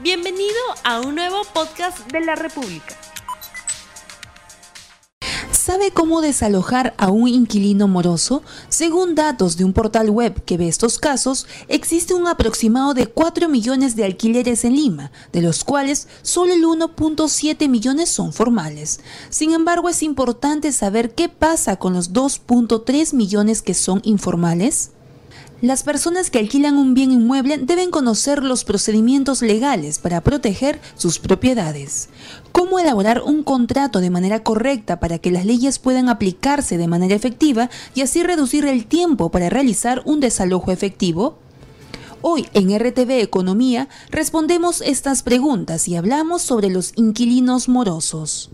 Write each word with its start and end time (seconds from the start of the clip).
Bienvenido 0.00 0.54
a 0.84 1.00
un 1.00 1.16
nuevo 1.16 1.42
podcast 1.52 2.06
de 2.12 2.20
la 2.20 2.36
República. 2.36 2.96
¿Sabe 5.50 5.90
cómo 5.90 6.20
desalojar 6.20 6.94
a 6.98 7.10
un 7.10 7.26
inquilino 7.26 7.88
moroso? 7.88 8.44
Según 8.68 9.16
datos 9.16 9.56
de 9.56 9.64
un 9.64 9.72
portal 9.72 10.08
web 10.08 10.44
que 10.44 10.56
ve 10.56 10.68
estos 10.68 11.00
casos, 11.00 11.48
existe 11.66 12.14
un 12.14 12.28
aproximado 12.28 12.94
de 12.94 13.08
4 13.08 13.48
millones 13.48 13.96
de 13.96 14.04
alquileres 14.04 14.64
en 14.64 14.76
Lima, 14.76 15.10
de 15.32 15.42
los 15.42 15.64
cuales 15.64 16.06
solo 16.22 16.52
el 16.54 16.62
1.7 16.62 17.68
millones 17.68 18.08
son 18.08 18.32
formales. 18.32 19.00
Sin 19.30 19.52
embargo, 19.52 19.88
es 19.88 20.04
importante 20.04 20.70
saber 20.70 21.12
qué 21.16 21.28
pasa 21.28 21.74
con 21.74 21.92
los 21.92 22.12
2.3 22.12 23.14
millones 23.14 23.62
que 23.62 23.74
son 23.74 24.00
informales. 24.04 24.92
Las 25.60 25.82
personas 25.82 26.30
que 26.30 26.38
alquilan 26.38 26.76
un 26.76 26.94
bien 26.94 27.10
inmueble 27.10 27.58
deben 27.58 27.90
conocer 27.90 28.44
los 28.44 28.62
procedimientos 28.62 29.42
legales 29.42 29.98
para 29.98 30.20
proteger 30.20 30.80
sus 30.94 31.18
propiedades. 31.18 32.10
Cómo 32.52 32.78
elaborar 32.78 33.22
un 33.22 33.42
contrato 33.42 33.98
de 33.98 34.08
manera 34.08 34.44
correcta 34.44 35.00
para 35.00 35.18
que 35.18 35.32
las 35.32 35.44
leyes 35.44 35.80
puedan 35.80 36.08
aplicarse 36.08 36.78
de 36.78 36.86
manera 36.86 37.16
efectiva 37.16 37.70
y 37.96 38.02
así 38.02 38.22
reducir 38.22 38.66
el 38.66 38.86
tiempo 38.86 39.32
para 39.32 39.50
realizar 39.50 40.00
un 40.04 40.20
desalojo 40.20 40.70
efectivo. 40.70 41.38
Hoy 42.22 42.46
en 42.54 42.70
RTV 42.78 43.20
Economía 43.20 43.88
respondemos 44.10 44.80
estas 44.80 45.24
preguntas 45.24 45.88
y 45.88 45.96
hablamos 45.96 46.42
sobre 46.42 46.70
los 46.70 46.92
inquilinos 46.94 47.68
morosos. 47.68 48.50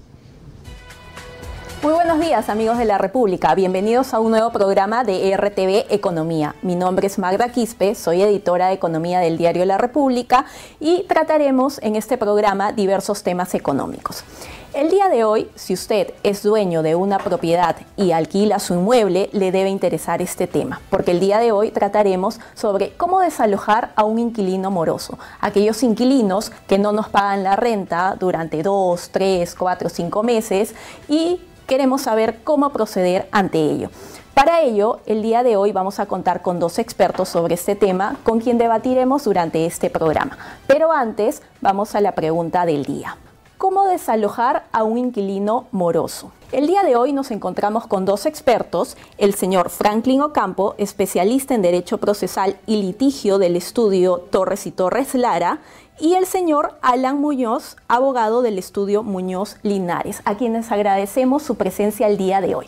Muy 1.84 1.93
buenos 1.93 2.19
días 2.19 2.48
amigos 2.48 2.79
de 2.79 2.87
la 2.87 2.97
República, 2.97 3.55
bienvenidos 3.55 4.15
a 4.15 4.19
un 4.19 4.30
nuevo 4.30 4.51
programa 4.52 5.05
de 5.05 5.37
RTV 5.37 5.92
Economía. 5.92 6.55
Mi 6.62 6.77
nombre 6.77 7.06
es 7.06 7.19
Magda 7.19 7.51
Quispe, 7.51 7.95
soy 7.95 8.23
editora 8.23 8.69
de 8.69 8.73
Economía 8.73 9.20
del 9.20 9.37
diario 9.37 9.66
La 9.66 9.77
República 9.77 10.47
y 10.80 11.02
trataremos 11.02 11.78
en 11.83 11.97
este 11.97 12.16
programa 12.16 12.73
diversos 12.73 13.23
temas 13.23 13.55
económicos. 13.55 14.25
El 14.72 14.89
día 14.89 15.11
de 15.11 15.25
hoy, 15.25 15.50
si 15.56 15.75
usted 15.75 16.14
es 16.22 16.42
dueño 16.42 16.83
de 16.83 16.94
una 16.94 17.19
propiedad 17.19 17.77
y 17.98 18.12
alquila 18.12 18.61
su 18.61 18.72
inmueble, 18.72 19.28
le 19.33 19.53
debe 19.53 19.69
interesar 19.69 20.22
este 20.22 20.47
tema, 20.47 20.81
porque 20.89 21.11
el 21.11 21.20
día 21.20 21.39
de 21.39 21.53
hoy 21.53 21.70
trataremos 21.70 22.41
sobre 22.55 22.94
cómo 22.94 23.20
desalojar 23.20 23.92
a 23.94 24.05
un 24.05 24.19
inquilino 24.19 24.70
moroso, 24.70 25.19
aquellos 25.39 25.83
inquilinos 25.83 26.50
que 26.66 26.78
no 26.78 26.92
nos 26.92 27.11
pagan 27.11 27.44
la 27.44 27.56
renta 27.56 28.16
durante 28.19 28.62
dos, 28.62 29.11
tres, 29.11 29.55
cuatro, 29.55 29.91
cinco 29.91 30.22
meses 30.22 30.75
y 31.11 31.41
queremos 31.67 32.03
saber 32.03 32.43
cómo 32.45 32.70
proceder 32.70 33.29
ante 33.33 33.59
ello. 33.59 33.91
Para 34.34 34.62
ello, 34.62 34.98
el 35.07 35.23
día 35.23 35.45
de 35.45 35.57
hoy 35.57 35.71
vamos 35.71 36.01
a 36.01 36.06
contar 36.06 36.43
con 36.43 36.59
dos 36.59 36.79
expertos 36.79 37.29
sobre 37.29 37.55
este 37.55 37.77
tema 37.77 38.17
con 38.25 38.41
quien 38.41 38.59
debatiremos 38.59 39.25
durante 39.25 39.65
este 39.65 39.91
programa. 39.91 40.37
Pero 40.67 40.91
antes, 40.91 41.41
vamos 41.61 41.95
a 41.95 42.01
la 42.01 42.12
pregunta 42.12 42.67
del 42.67 42.84
día. 42.84 43.17
¿Cómo 43.59 43.84
desalojar 43.84 44.65
a 44.73 44.83
un 44.83 44.98
inquilino 44.98 45.67
moroso? 45.71 46.33
El 46.55 46.69
día 46.69 46.84
de 46.84 46.94
hoy 46.94 47.12
nos 47.12 47.33
encontramos 47.33 47.88
con 47.88 48.05
dos 48.05 48.27
expertos, 48.27 48.97
el 49.19 49.34
señor 49.34 49.70
Franklin 49.70 50.20
Ocampo, 50.20 50.77
especialista 50.78 51.52
en 51.52 51.62
Derecho 51.62 51.98
Procesal 51.98 52.58
y 52.64 52.80
Litigio 52.80 53.38
del 53.38 53.56
estudio 53.56 54.19
Torres 54.30 54.64
y 54.69 54.70
Torres 54.70 55.16
Lara, 55.16 55.58
y 55.98 56.14
el 56.14 56.27
señor 56.27 56.78
Alan 56.80 57.20
Muñoz, 57.20 57.77
abogado 57.88 58.41
del 58.41 58.56
estudio 58.56 59.02
Muñoz 59.02 59.56
Linares, 59.64 60.22
a 60.27 60.36
quienes 60.36 60.70
agradecemos 60.70 61.42
su 61.42 61.56
presencia 61.56 62.06
el 62.06 62.19
día 62.19 62.41
de 62.41 62.55
hoy. 62.55 62.66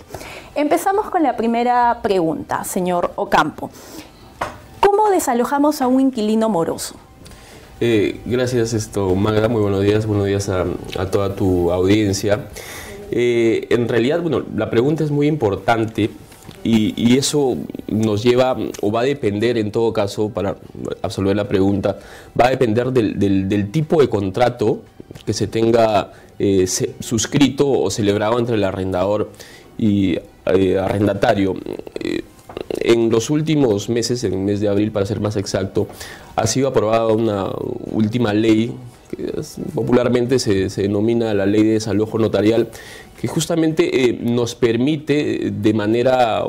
Empezamos 0.56 1.08
con 1.08 1.22
la 1.22 1.36
primera 1.36 2.00
pregunta, 2.02 2.64
señor 2.64 3.12
Ocampo. 3.14 3.70
¿Cómo 4.80 5.10
desalojamos 5.10 5.80
a 5.80 5.86
un 5.86 6.00
inquilino 6.00 6.48
moroso? 6.48 6.96
Eh, 7.78 8.20
gracias, 8.24 8.72
esto, 8.72 9.14
Magda. 9.14 9.48
Muy 9.48 9.60
buenos 9.60 9.82
días. 9.82 10.06
Buenos 10.06 10.26
días 10.26 10.48
a, 10.48 10.64
toda 11.10 11.36
tu 11.36 11.70
audiencia. 11.70 12.48
Eh, 13.10 13.66
en 13.70 13.88
realidad, 13.88 14.20
bueno, 14.20 14.42
la 14.54 14.70
pregunta 14.70 15.04
es 15.04 15.10
muy 15.10 15.26
importante 15.26 16.10
y, 16.64 17.16
eso 17.16 17.56
nos 17.88 18.22
lleva, 18.22 18.56
o 18.82 18.90
va 18.90 19.00
a 19.00 19.04
depender 19.04 19.56
en 19.56 19.70
todo 19.70 19.92
caso, 19.92 20.30
para 20.30 20.56
absolver 21.02 21.36
la 21.36 21.46
pregunta, 21.46 21.98
va 22.38 22.46
a 22.46 22.50
depender 22.50 22.92
del, 22.92 23.70
tipo 23.70 24.00
de 24.00 24.08
contrato 24.08 24.82
que 25.24 25.32
se 25.32 25.46
tenga 25.46 26.12
eh, 26.38 26.66
suscrito 27.00 27.70
o 27.70 27.90
celebrado 27.90 28.38
entre 28.38 28.56
el 28.56 28.64
arrendador 28.64 29.30
y 29.78 30.18
eh, 30.46 30.78
arrendatario. 30.78 31.54
Eh, 32.02 32.22
en 32.80 33.10
los 33.10 33.30
últimos 33.30 33.88
meses, 33.88 34.24
en 34.24 34.32
el 34.32 34.38
mes 34.40 34.60
de 34.60 34.68
abril 34.68 34.90
para 34.90 35.06
ser 35.06 35.20
más 35.20 35.36
exacto, 35.36 35.88
ha 36.36 36.46
sido 36.46 36.68
aprobada 36.68 37.06
una 37.08 37.46
última 37.90 38.32
ley 38.32 38.74
que 39.08 39.32
popularmente 39.74 40.38
se, 40.38 40.68
denomina 40.68 41.34
la 41.34 41.46
ley 41.46 41.62
de 41.62 41.72
desalojo 41.74 42.18
notarial, 42.18 42.68
que 43.20 43.28
justamente 43.28 44.04
eh, 44.04 44.18
nos 44.20 44.54
permite 44.54 45.50
de 45.50 45.72
manera 45.72 46.44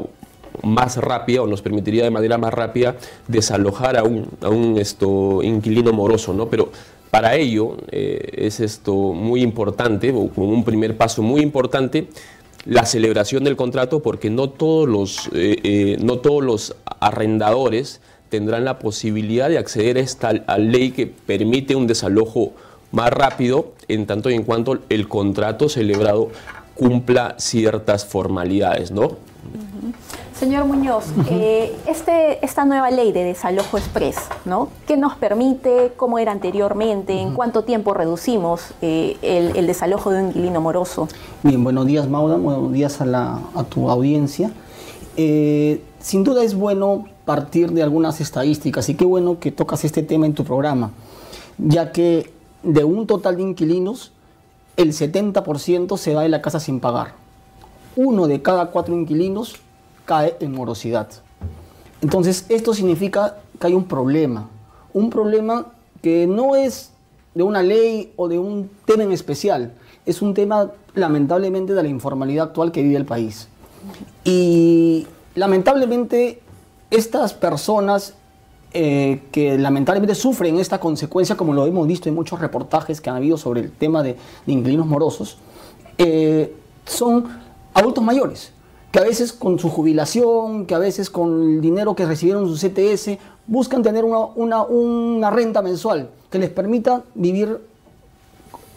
más 0.63 0.97
rápida 0.97 1.43
o 1.43 1.47
nos 1.47 1.61
permitiría 1.61 2.03
de 2.03 2.11
manera 2.11 2.37
más 2.37 2.53
rápida 2.53 2.95
desalojar 3.27 3.97
a 3.97 4.03
un, 4.03 4.27
a 4.41 4.49
un 4.49 4.77
esto, 4.77 5.43
inquilino 5.43 5.93
moroso, 5.93 6.33
¿no? 6.33 6.49
Pero 6.49 6.71
para 7.11 7.35
ello 7.35 7.77
eh, 7.91 8.31
es 8.33 8.59
esto 8.59 8.93
muy 8.93 9.41
importante, 9.41 10.11
o 10.11 10.29
como 10.29 10.49
un 10.49 10.63
primer 10.63 10.97
paso 10.97 11.21
muy 11.21 11.41
importante, 11.41 12.07
la 12.65 12.85
celebración 12.85 13.43
del 13.43 13.55
contrato, 13.55 14.01
porque 14.01 14.29
no 14.29 14.49
todos 14.49 14.89
los, 14.89 15.29
eh, 15.33 15.97
no 16.01 16.19
todos 16.19 16.43
los 16.43 16.75
arrendadores 16.99 18.01
tendrán 18.29 18.65
la 18.65 18.79
posibilidad 18.79 19.49
de 19.49 19.57
acceder 19.57 19.97
a 19.97 20.01
esta 20.01 20.33
ley 20.57 20.91
que 20.91 21.07
permite 21.07 21.75
un 21.75 21.87
desalojo 21.87 22.53
más 22.91 23.11
rápido 23.11 23.73
en 23.87 24.05
tanto 24.05 24.29
y 24.29 24.35
en 24.35 24.43
cuanto 24.43 24.79
el 24.89 25.07
contrato 25.07 25.69
celebrado 25.69 26.29
cumpla 26.75 27.35
ciertas 27.37 28.05
formalidades, 28.05 28.91
¿no? 28.91 29.17
Señor 30.39 30.65
Muñoz, 30.65 31.05
eh, 31.31 31.75
este, 31.87 32.45
esta 32.45 32.63
nueva 32.63 32.91
ley 32.91 33.11
de 33.11 33.23
desalojo 33.23 33.79
express, 33.79 34.17
¿no? 34.45 34.69
¿Qué 34.85 34.95
nos 34.95 35.15
permite? 35.15 35.93
¿Cómo 35.97 36.19
era 36.19 36.31
anteriormente? 36.31 37.19
¿En 37.19 37.33
cuánto 37.33 37.63
tiempo 37.63 37.95
reducimos 37.95 38.61
eh, 38.83 39.17
el, 39.23 39.65
desalojo 39.65 40.11
de 40.11 40.21
un 40.21 40.27
inquilino 40.27 40.61
moroso? 40.61 41.07
Bien, 41.41 41.63
buenos 41.63 41.87
días, 41.87 42.07
Mauda. 42.07 42.37
Buenos 42.37 42.71
días 42.71 43.01
a, 43.01 43.63
tu 43.67 43.89
audiencia. 43.89 44.51
Eh, 45.15 45.81
sin 45.99 46.23
duda 46.23 46.43
es 46.43 46.53
bueno 46.53 47.05
partir 47.27 47.73
de 47.73 47.83
algunas 47.83 48.21
estadísticas 48.21 48.87
y 48.87 48.95
qué 48.95 49.03
bueno 49.03 49.37
que 49.37 49.51
tocas 49.51 49.83
este 49.83 50.01
tema 50.01 50.25
en 50.25 50.33
tu 50.33 50.45
programa, 50.45 50.91
ya 51.57 51.91
que 51.91 52.31
de 52.63 52.85
un 52.85 53.05
total 53.05 53.35
de 53.35 53.43
inquilinos, 53.43 54.13
el 54.77 54.93
70% 54.93 55.97
se 55.97 56.15
va 56.15 56.21
de 56.21 56.29
la 56.29 56.41
casa 56.41 56.61
sin 56.61 56.79
pagar. 56.79 57.15
Uno 57.97 58.27
de 58.27 58.41
cada 58.41 58.67
cuatro 58.67 58.95
inquilinos 58.95 59.57
cae 60.05 60.37
en 60.39 60.53
morosidad. 60.53 61.09
Entonces, 62.01 62.45
esto 62.47 62.73
significa 62.73 63.35
que 63.59 63.67
hay 63.67 63.73
un 63.73 63.83
problema. 63.83 64.47
Un 64.93 65.09
problema 65.09 65.65
que 66.01 66.27
no 66.27 66.55
es 66.55 66.91
de 67.35 67.43
una 67.43 67.61
ley 67.61 68.13
o 68.15 68.29
de 68.29 68.39
un 68.39 68.69
tema 68.85 69.03
en 69.03 69.11
especial. 69.11 69.73
Es 70.05 70.21
un 70.21 70.33
tema, 70.33 70.71
lamentablemente, 70.93 71.73
de 71.73 71.83
la 71.83 71.89
informalidad 71.89 72.47
actual 72.47 72.71
que 72.71 72.83
vive 72.83 72.95
el 72.95 73.05
país. 73.05 73.49
Y 74.23 75.07
lamentablemente, 75.35 76.41
estas 76.89 77.33
personas 77.33 78.13
eh, 78.73 79.23
que 79.31 79.57
lamentablemente 79.57 80.13
sufren 80.13 80.59
esta 80.59 80.79
consecuencia, 80.79 81.35
como 81.35 81.53
lo 81.53 81.65
hemos 81.65 81.87
visto 81.87 82.09
en 82.09 82.15
muchos 82.15 82.39
reportajes 82.39 83.01
que 83.01 83.09
han 83.09 83.15
habido 83.15 83.37
sobre 83.37 83.61
el 83.61 83.71
tema 83.71 84.03
de, 84.03 84.17
inquilinos 84.45 84.85
morosos, 84.85 85.37
eh, 85.97 86.53
son 86.85 87.25
adultos 87.73 88.03
mayores, 88.03 88.51
que 88.91 88.99
a 88.99 89.03
veces 89.03 89.33
con 89.33 89.57
su 89.57 89.69
jubilación, 89.69 90.65
que 90.65 90.75
a 90.75 90.79
veces 90.79 91.09
con 91.09 91.43
el 91.43 91.61
dinero 91.61 91.95
que 91.95 92.05
recibieron 92.05 92.47
su 92.47 92.55
CTS, 92.55 93.17
buscan 93.47 93.83
tener 93.83 94.03
una, 94.03 94.63
una, 94.63 95.29
renta 95.29 95.61
mensual 95.61 96.09
que 96.29 96.37
les 96.37 96.49
permita 96.49 97.03
vivir 97.15 97.59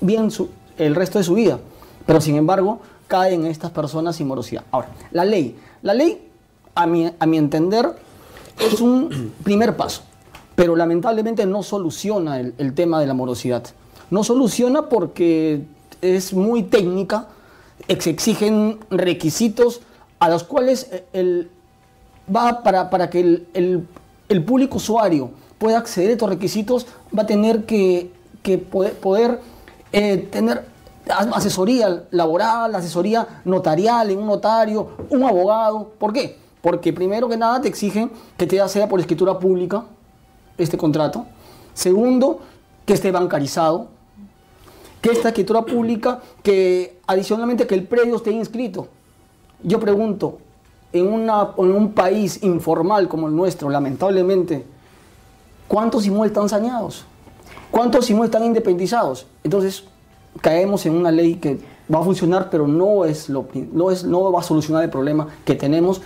bien 0.01 0.31
el 0.79 0.95
resto 0.95 1.19
de 1.19 1.25
su 1.25 1.35
vida. 1.35 1.59
Pero 2.07 2.21
sin 2.21 2.37
embargo, 2.37 2.81
caen 3.09 3.45
estas 3.47 3.73
personas 3.73 4.17
sin 4.17 4.29
morosidad. 4.29 4.65
Ahora, 4.71 4.89
la 5.11 5.25
ley. 5.25 5.57
La 5.83 5.95
ley, 5.95 6.30
a 6.83 6.87
mi, 6.87 7.11
a 7.19 7.27
mi 7.27 7.39
entender, 7.39 7.95
es 8.59 8.81
un 8.81 9.33
primer 9.43 9.77
paso, 9.77 10.03
pero 10.55 10.77
lamentablemente 10.77 11.47
no 11.47 11.63
soluciona 11.63 12.41
el, 12.41 12.75
tema 12.75 13.01
de 13.01 13.07
la 13.07 13.15
morosidad. 13.15 13.65
No 14.11 14.25
soluciona 14.25 14.89
porque 14.89 15.63
es 16.01 16.33
muy 16.33 16.65
técnica, 16.65 17.29
se 17.99 18.11
exigen 18.11 18.79
requisitos 18.91 19.81
a 20.19 20.29
los 20.29 20.45
cuales 20.45 20.89
eh, 20.91 21.05
el, 21.13 21.51
va 22.35 22.63
para, 22.63 22.91
para 22.91 23.11
que 23.11 23.21
el, 23.21 23.87
el, 24.29 24.45
público 24.45 24.77
usuario 24.77 25.31
pueda 25.59 25.79
acceder 25.79 26.11
a 26.11 26.13
estos 26.13 26.29
requisitos, 26.29 26.87
va 27.17 27.23
a 27.23 27.27
tener 27.27 27.65
que, 27.65 28.13
que 28.43 28.59
poder, 28.59 29.41
eh, 29.93 30.29
tener 30.31 30.65
asesoría 31.09 32.05
laboral, 32.11 32.75
asesoría 32.75 33.27
notarial 33.45 34.11
en 34.11 34.19
un 34.19 34.27
notario, 34.27 34.91
un 35.11 35.25
abogado. 35.25 35.91
¿Por 35.99 36.13
qué? 36.13 36.40
Porque 36.63 36.93
primero 36.93 37.29
que 37.29 37.37
nada 37.37 37.61
te 37.61 37.69
exigen 37.69 38.11
que 38.37 38.47
te 38.47 38.69
sea 38.69 38.89
por 38.89 39.01
escritura 39.01 39.39
pública 39.39 39.85
este 40.59 40.77
contrato. 40.77 41.27
Segundo, 41.75 42.41
que 42.85 42.93
esté 42.93 43.11
bancarizado, 43.11 43.89
que 45.01 45.11
esta 45.11 45.29
escritura 45.29 45.63
pública, 45.63 46.21
que 46.43 46.99
adicionalmente 47.07 47.67
que 47.67 47.75
el 47.75 47.85
predio 47.85 48.17
esté 48.17 48.31
inscrito. 48.33 48.89
Yo 49.63 49.81
pregunto, 49.81 50.39
en, 50.93 51.07
una, 51.07 51.51
en 51.57 51.73
un 51.73 51.93
país 51.93 52.43
informal 52.43 53.09
como 53.09 53.29
el 53.29 53.37
nuestro, 53.37 53.71
lamentablemente, 53.71 54.65
¿cuántos 55.69 56.07
inmuebles 56.07 56.33
están 56.33 56.49
saneados? 56.49 57.05
¿Cuántos 57.71 58.11
inmuebles 58.11 58.35
están 58.35 58.47
independizados? 58.47 59.27
Entonces, 59.45 59.85
caemos 60.41 60.85
en 60.87 60.95
una 60.95 61.11
ley 61.11 61.37
que 61.37 61.61
va 61.93 62.01
a 62.01 62.03
funcionar, 62.03 62.51
pero 62.51 62.67
no, 62.67 63.05
es 63.05 63.29
lo, 63.29 63.47
no, 63.73 63.91
es, 63.91 64.05
no 64.05 64.33
va 64.33 64.41
a 64.41 64.43
solucionar 64.43 64.85
el 64.85 64.91
problema 64.91 65.29
que 65.45 65.55
tenemos 65.55 66.01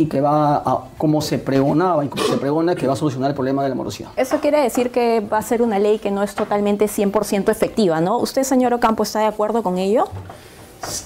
y 0.00 0.06
que 0.06 0.20
va 0.20 0.58
a, 0.58 0.84
como 0.96 1.20
se 1.20 1.38
pregonaba 1.38 2.04
y 2.04 2.08
como 2.08 2.22
se 2.22 2.36
pregona, 2.36 2.76
que 2.76 2.86
va 2.86 2.92
a 2.92 2.96
solucionar 2.96 3.30
el 3.30 3.34
problema 3.34 3.64
de 3.64 3.68
la 3.68 3.74
morosidad. 3.74 4.10
Eso 4.16 4.38
quiere 4.40 4.60
decir 4.60 4.92
que 4.92 5.18
va 5.20 5.38
a 5.38 5.42
ser 5.42 5.60
una 5.60 5.80
ley 5.80 5.98
que 5.98 6.12
no 6.12 6.22
es 6.22 6.36
totalmente 6.36 6.84
100% 6.86 7.50
efectiva, 7.50 8.00
¿no? 8.00 8.18
¿Usted, 8.18 8.44
señor 8.44 8.72
Ocampo, 8.72 9.02
está 9.02 9.18
de 9.18 9.26
acuerdo 9.26 9.64
con 9.64 9.76
ello? 9.76 10.04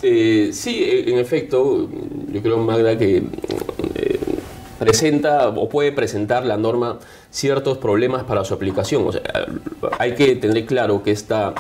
Eh, 0.03 0.51
sí, 0.53 0.85
en 1.07 1.19
efecto, 1.19 1.89
yo 2.31 2.43
creo, 2.43 2.59
Magda, 2.59 2.99
que 2.99 3.17
eh, 3.95 4.21
presenta 4.79 5.49
o 5.49 5.71
puede 5.71 5.93
presentar 5.93 6.45
la 6.45 6.59
norma 6.59 6.99
ciertos 7.31 7.79
problemas 7.79 8.25
para 8.25 8.45
su 8.45 8.53
aplicación. 8.53 9.09
O 9.09 9.13
sea, 9.13 9.23
hay 9.99 10.15
que 10.15 10.37
tener 10.37 10.67
claro 10.67 11.03
que 11.03 11.13
esta 11.13 11.55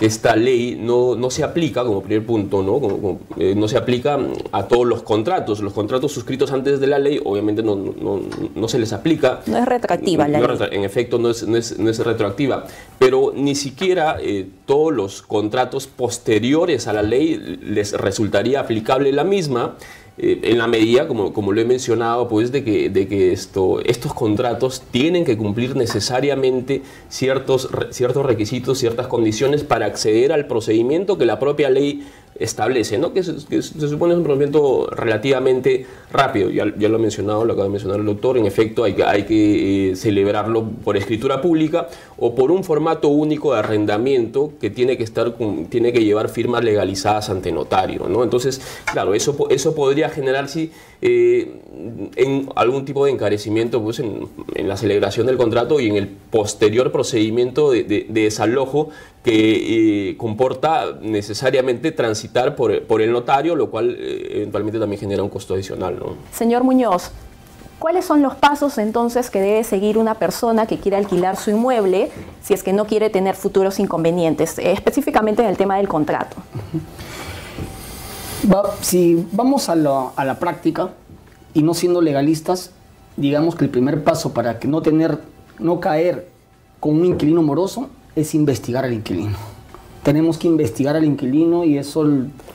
esta 0.00 0.34
ley 0.34 0.78
no, 0.80 1.14
no, 1.14 1.30
se 1.30 1.44
aplica, 1.44 1.84
como 1.84 2.02
primer 2.02 2.24
punto, 2.24 2.62
¿no? 2.62 3.18
Eh, 3.36 3.54
no 3.54 3.68
se 3.68 3.76
aplica 3.76 4.18
a 4.52 4.66
todos 4.66 4.86
los 4.86 5.02
contratos. 5.02 5.60
Los 5.60 5.72
contratos 5.72 6.12
suscritos 6.12 6.52
antes 6.52 6.80
de 6.80 6.86
la 6.86 6.98
ley, 6.98 7.20
obviamente, 7.22 7.62
no, 7.62 7.76
no, 7.76 8.20
no 8.54 8.68
se 8.68 8.78
les 8.78 8.92
aplica. 8.92 9.40
No 9.46 9.58
es 9.58 9.66
retroactiva 9.66 10.26
la 10.26 10.40
ley. 10.40 10.68
En 10.72 10.84
efecto, 10.84 11.18
no 11.18 11.30
es, 11.30 11.46
no 11.46 11.56
es, 11.56 11.78
no 11.78 11.90
es 11.90 11.98
retroactiva. 11.98 12.64
Pero 12.98 13.32
ni 13.34 13.54
siquiera 13.54 14.16
eh, 14.20 14.48
todos 14.64 14.92
los 14.92 15.22
contratos 15.22 15.86
posteriores 15.86 16.86
a 16.86 16.92
la 16.92 17.02
ley 17.02 17.58
les 17.62 17.92
resultaría 17.92 18.60
aplicable 18.60 19.12
la 19.12 19.24
misma 19.24 19.76
eh, 20.22 20.40
en 20.42 20.58
la 20.58 20.66
medida, 20.66 21.08
como, 21.08 21.32
como 21.32 21.52
lo 21.52 21.60
he 21.62 21.64
mencionado, 21.64 22.28
pues 22.28 22.52
de 22.52 22.62
que, 22.62 22.90
de 22.90 23.08
que 23.08 23.32
esto, 23.32 23.80
estos 23.80 24.12
contratos 24.12 24.82
tienen 24.90 25.24
que 25.24 25.38
cumplir 25.38 25.76
necesariamente 25.76 26.82
ciertos, 27.08 27.70
ciertos 27.90 28.26
requisitos, 28.26 28.78
ciertas 28.78 29.06
condiciones 29.06 29.64
para 29.64 29.86
acceder 29.86 30.32
al 30.32 30.46
procedimiento 30.46 31.16
que 31.16 31.24
la 31.24 31.38
propia 31.38 31.70
ley 31.70 32.06
establece, 32.40 32.98
¿no? 32.98 33.12
que, 33.12 33.22
se, 33.22 33.38
supone 33.38 34.14
es 34.14 34.18
un 34.18 34.24
procedimiento 34.24 34.88
relativamente 34.90 35.86
rápido, 36.10 36.50
ya, 36.50 36.64
ya, 36.76 36.88
lo 36.88 36.96
ha 36.96 36.98
mencionado, 36.98 37.44
lo 37.44 37.52
acaba 37.52 37.66
de 37.66 37.70
mencionar 37.70 38.00
el 38.00 38.06
doctor, 38.06 38.38
en 38.38 38.46
efecto 38.46 38.82
hay 38.82 38.94
que, 38.94 39.04
hay 39.04 39.24
que 39.24 39.90
eh, 39.90 39.96
celebrarlo 39.96 40.64
por 40.82 40.96
escritura 40.96 41.42
pública 41.42 41.88
o 42.16 42.34
por 42.34 42.50
un 42.50 42.64
formato 42.64 43.08
único 43.08 43.52
de 43.52 43.60
arrendamiento 43.60 44.52
que 44.60 44.70
tiene 44.70 44.96
que, 44.96 45.04
estar 45.04 45.34
tiene 45.68 45.92
que 45.92 46.02
llevar 46.02 46.30
firmas 46.30 46.64
legalizadas 46.64 47.28
ante 47.30 47.52
notario. 47.52 48.08
¿no? 48.08 48.24
Entonces, 48.24 48.60
claro, 48.90 49.14
eso, 49.14 49.46
eso 49.50 49.74
podría 49.74 50.08
generar 50.08 50.48
sí, 50.48 50.72
eh, 51.02 51.60
en 52.16 52.48
algún 52.56 52.84
tipo 52.84 53.04
de 53.04 53.12
encarecimiento 53.12 53.82
pues, 53.82 54.00
en, 54.00 54.28
la 54.56 54.76
celebración 54.76 55.26
del 55.26 55.36
contrato 55.36 55.80
y 55.80 55.88
en 55.88 55.96
el 55.96 56.08
posterior 56.08 56.92
procedimiento 56.92 57.70
de, 57.70 58.06
desalojo 58.08 58.90
que 59.22 60.10
eh, 60.10 60.16
comporta 60.16 60.98
necesariamente 61.02 61.92
transitar 61.92 62.56
por, 62.56 62.82
por, 62.84 63.02
el 63.02 63.12
notario, 63.12 63.54
lo 63.54 63.70
cual 63.70 63.96
eh, 63.98 64.36
eventualmente 64.36 64.78
también 64.78 64.98
genera 64.98 65.22
un 65.22 65.28
costo 65.28 65.54
adicional. 65.54 65.98
¿no? 65.98 66.14
Señor 66.32 66.64
Muñoz, 66.64 67.10
¿cuáles 67.78 68.06
son 68.06 68.22
los 68.22 68.34
pasos 68.34 68.78
entonces 68.78 69.28
que 69.30 69.40
debe 69.40 69.64
seguir 69.64 69.98
una 69.98 70.14
persona 70.14 70.66
que 70.66 70.78
quiere 70.78 70.96
alquilar 70.96 71.36
su 71.36 71.50
inmueble 71.50 72.10
si 72.42 72.54
es 72.54 72.62
que 72.62 72.72
no 72.72 72.86
quiere 72.86 73.10
tener 73.10 73.34
futuros 73.34 73.78
inconvenientes, 73.78 74.58
específicamente 74.58 75.42
en 75.42 75.48
el 75.48 75.56
tema 75.56 75.76
del 75.76 75.88
contrato? 75.88 76.36
si 78.80 79.26
vamos 79.32 79.68
a 79.68 79.76
la, 79.76 80.38
práctica 80.40 80.90
y 81.52 81.62
no 81.62 81.74
siendo 81.74 82.00
legalistas, 82.00 82.70
digamos 83.16 83.54
que 83.54 83.64
el 83.64 83.70
primer 83.70 84.02
paso 84.02 84.32
para 84.32 84.58
que 84.58 84.66
no 84.66 84.80
tener, 84.80 85.18
no 85.58 85.78
caer 85.78 86.28
con 86.80 86.96
un 86.96 87.04
inquilino 87.04 87.42
moroso 87.42 87.90
es 88.16 88.34
investigar 88.34 88.84
al 88.84 88.92
inquilino. 88.92 89.36
Tenemos 90.02 90.38
que 90.38 90.48
investigar 90.48 90.96
al 90.96 91.04
inquilino 91.04 91.64
y 91.64 91.76
eso 91.76 92.06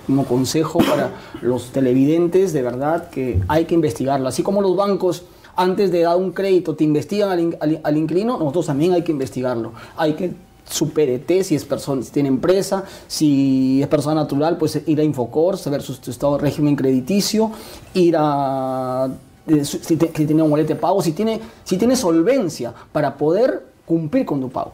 como 0.07 0.25
consejo 0.25 0.79
para 0.79 1.11
los 1.41 1.71
televidentes, 1.71 2.53
de 2.53 2.61
verdad 2.61 3.09
que 3.09 3.39
hay 3.47 3.65
que 3.65 3.75
investigarlo. 3.75 4.27
Así 4.27 4.41
como 4.41 4.61
los 4.61 4.75
bancos 4.75 5.23
antes 5.55 5.91
de 5.91 6.01
dar 6.01 6.17
un 6.17 6.31
crédito 6.31 6.75
te 6.75 6.83
investigan 6.83 7.55
al, 7.59 7.97
inquilino, 7.97 8.37
nosotros 8.37 8.65
también 8.65 8.93
hay 8.93 9.03
que 9.03 9.11
investigarlo. 9.11 9.73
Hay 9.95 10.13
que 10.13 10.33
su 10.67 10.89
PDT, 10.89 11.43
si 11.43 11.55
es 11.55 11.63
persona, 11.63 12.01
si 12.01 12.11
tiene 12.11 12.29
empresa, 12.29 12.83
si 13.07 13.81
es 13.81 13.87
persona 13.87 14.15
natural, 14.15 14.57
pues 14.57 14.81
ir 14.87 14.99
a 14.99 15.03
Infocor, 15.03 15.57
saber 15.57 15.81
su, 15.83 15.93
estado 16.09 16.37
de 16.37 16.41
régimen 16.41 16.75
crediticio, 16.75 17.51
ir 17.93 18.15
a 18.17 19.07
eh, 19.47 19.63
si, 19.63 19.95
tiene 19.95 20.41
un 20.41 20.49
boleto 20.49 20.69
de 20.69 20.79
pago, 20.79 21.01
si 21.03 21.11
tiene, 21.11 21.39
si 21.63 21.77
tiene 21.77 21.95
solvencia 21.95 22.73
para 22.91 23.15
poder 23.15 23.63
cumplir 23.85 24.25
con 24.25 24.41
tu 24.41 24.49
pago. 24.49 24.73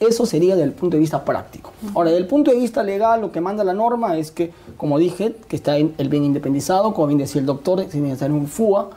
Eso 0.00 0.26
sería 0.26 0.54
desde 0.54 0.68
el 0.68 0.74
punto 0.74 0.96
de 0.96 1.00
vista 1.00 1.24
práctico. 1.24 1.72
Ahora, 1.94 2.10
desde 2.10 2.22
el 2.22 2.28
punto 2.28 2.50
de 2.50 2.56
vista 2.58 2.82
legal, 2.82 3.20
lo 3.20 3.32
que 3.32 3.40
manda 3.40 3.64
la 3.64 3.74
norma 3.74 4.16
es 4.16 4.30
que, 4.30 4.52
como 4.76 4.98
dije, 4.98 5.34
que 5.48 5.56
está 5.56 5.76
el 5.76 6.08
bien 6.08 6.24
independizado, 6.24 6.94
como 6.94 7.08
bien 7.08 7.18
decía 7.18 7.40
el 7.40 7.46
doctor, 7.46 7.84
tiene 7.86 8.08
que 8.08 8.12
estar 8.12 8.30
en 8.30 8.36
un 8.36 8.46
FUA, 8.46 8.90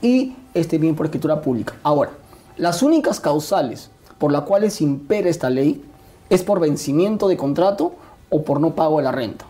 y 0.00 0.34
este 0.54 0.78
bien 0.78 0.94
por 0.94 1.06
escritura 1.06 1.40
pública. 1.42 1.74
Ahora, 1.82 2.10
las 2.56 2.82
únicas 2.82 3.20
causales 3.20 3.90
por 4.18 4.32
la 4.32 4.42
cual 4.42 4.68
impera 4.80 5.28
esta 5.28 5.50
ley 5.50 5.82
es 6.30 6.42
por 6.42 6.60
vencimiento 6.60 7.28
de 7.28 7.36
contrato 7.36 7.92
o 8.30 8.42
por 8.42 8.60
no 8.60 8.74
pago 8.74 8.98
de 8.98 9.04
la 9.04 9.12
renta. 9.12 9.46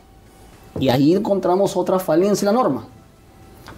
Y 0.79 0.91
ahí 0.91 1.15
encontramos 1.15 1.77
otra 1.77 1.99
falencia 1.99 2.49
en 2.49 2.55
la 2.55 2.63
norma. 2.63 2.87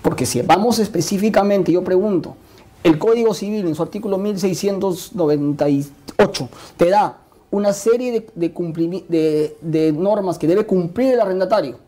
Porque 0.02 0.26
si 0.26 0.42
vamos 0.42 0.78
específicamente, 0.78 1.72
yo 1.72 1.82
pregunto, 1.82 2.34
el 2.82 2.98
Código 2.98 3.32
Civil 3.34 3.66
en 3.66 3.74
su 3.74 3.82
artículo 3.82 4.16
1698 4.18 6.48
te 6.76 6.90
da 6.90 7.18
una 7.50 7.72
serie 7.72 8.26
de, 8.34 9.56
de, 9.60 9.92
normas 9.92 10.38
que 10.38 10.46
debe 10.46 10.66
cumplir 10.66 11.14
el 11.14 11.20
arrendatario. 11.20 11.78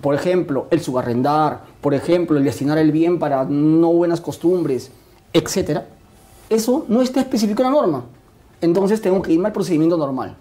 Por 0.00 0.14
ejemplo, 0.14 0.66
el 0.70 0.80
subarrendar, 0.80 1.64
por 1.80 1.94
ejemplo, 1.94 2.38
el 2.38 2.44
destinar 2.44 2.78
el 2.78 2.92
bien 2.92 3.18
para 3.18 3.44
no 3.44 3.92
buenas 3.92 4.20
costumbres, 4.20 4.92
etcétera 5.32 5.88
eso 6.48 6.86
no 6.88 7.02
está 7.02 7.20
especificado 7.20 7.68
en 7.68 7.74
la 7.74 7.80
norma. 7.80 8.04
Entonces 8.60 9.00
tengo 9.00 9.20
que 9.22 9.32
irme 9.32 9.46
al 9.46 9.52
procedimiento 9.52 9.96
normal. 9.96 10.36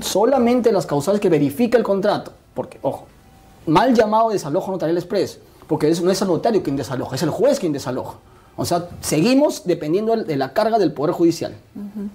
Solamente 0.00 0.72
las 0.72 0.86
causales 0.86 1.20
que 1.20 1.28
verifica 1.28 1.78
el 1.78 1.84
contrato, 1.84 2.32
porque, 2.54 2.78
ojo, 2.82 3.06
mal 3.66 3.94
llamado 3.94 4.30
desalojo 4.30 4.72
notarial 4.72 4.96
express, 4.96 5.38
porque 5.66 5.92
no 6.02 6.10
es 6.10 6.22
el 6.22 6.28
notario 6.28 6.62
quien 6.62 6.76
desaloja, 6.76 7.16
es 7.16 7.22
el 7.22 7.30
juez 7.30 7.58
quien 7.58 7.72
desaloja. 7.72 8.16
O 8.54 8.66
sea, 8.66 8.88
seguimos 9.00 9.64
dependiendo 9.64 10.14
de 10.14 10.36
la 10.36 10.52
carga 10.52 10.78
del 10.78 10.92
Poder 10.92 11.14
Judicial. 11.14 11.54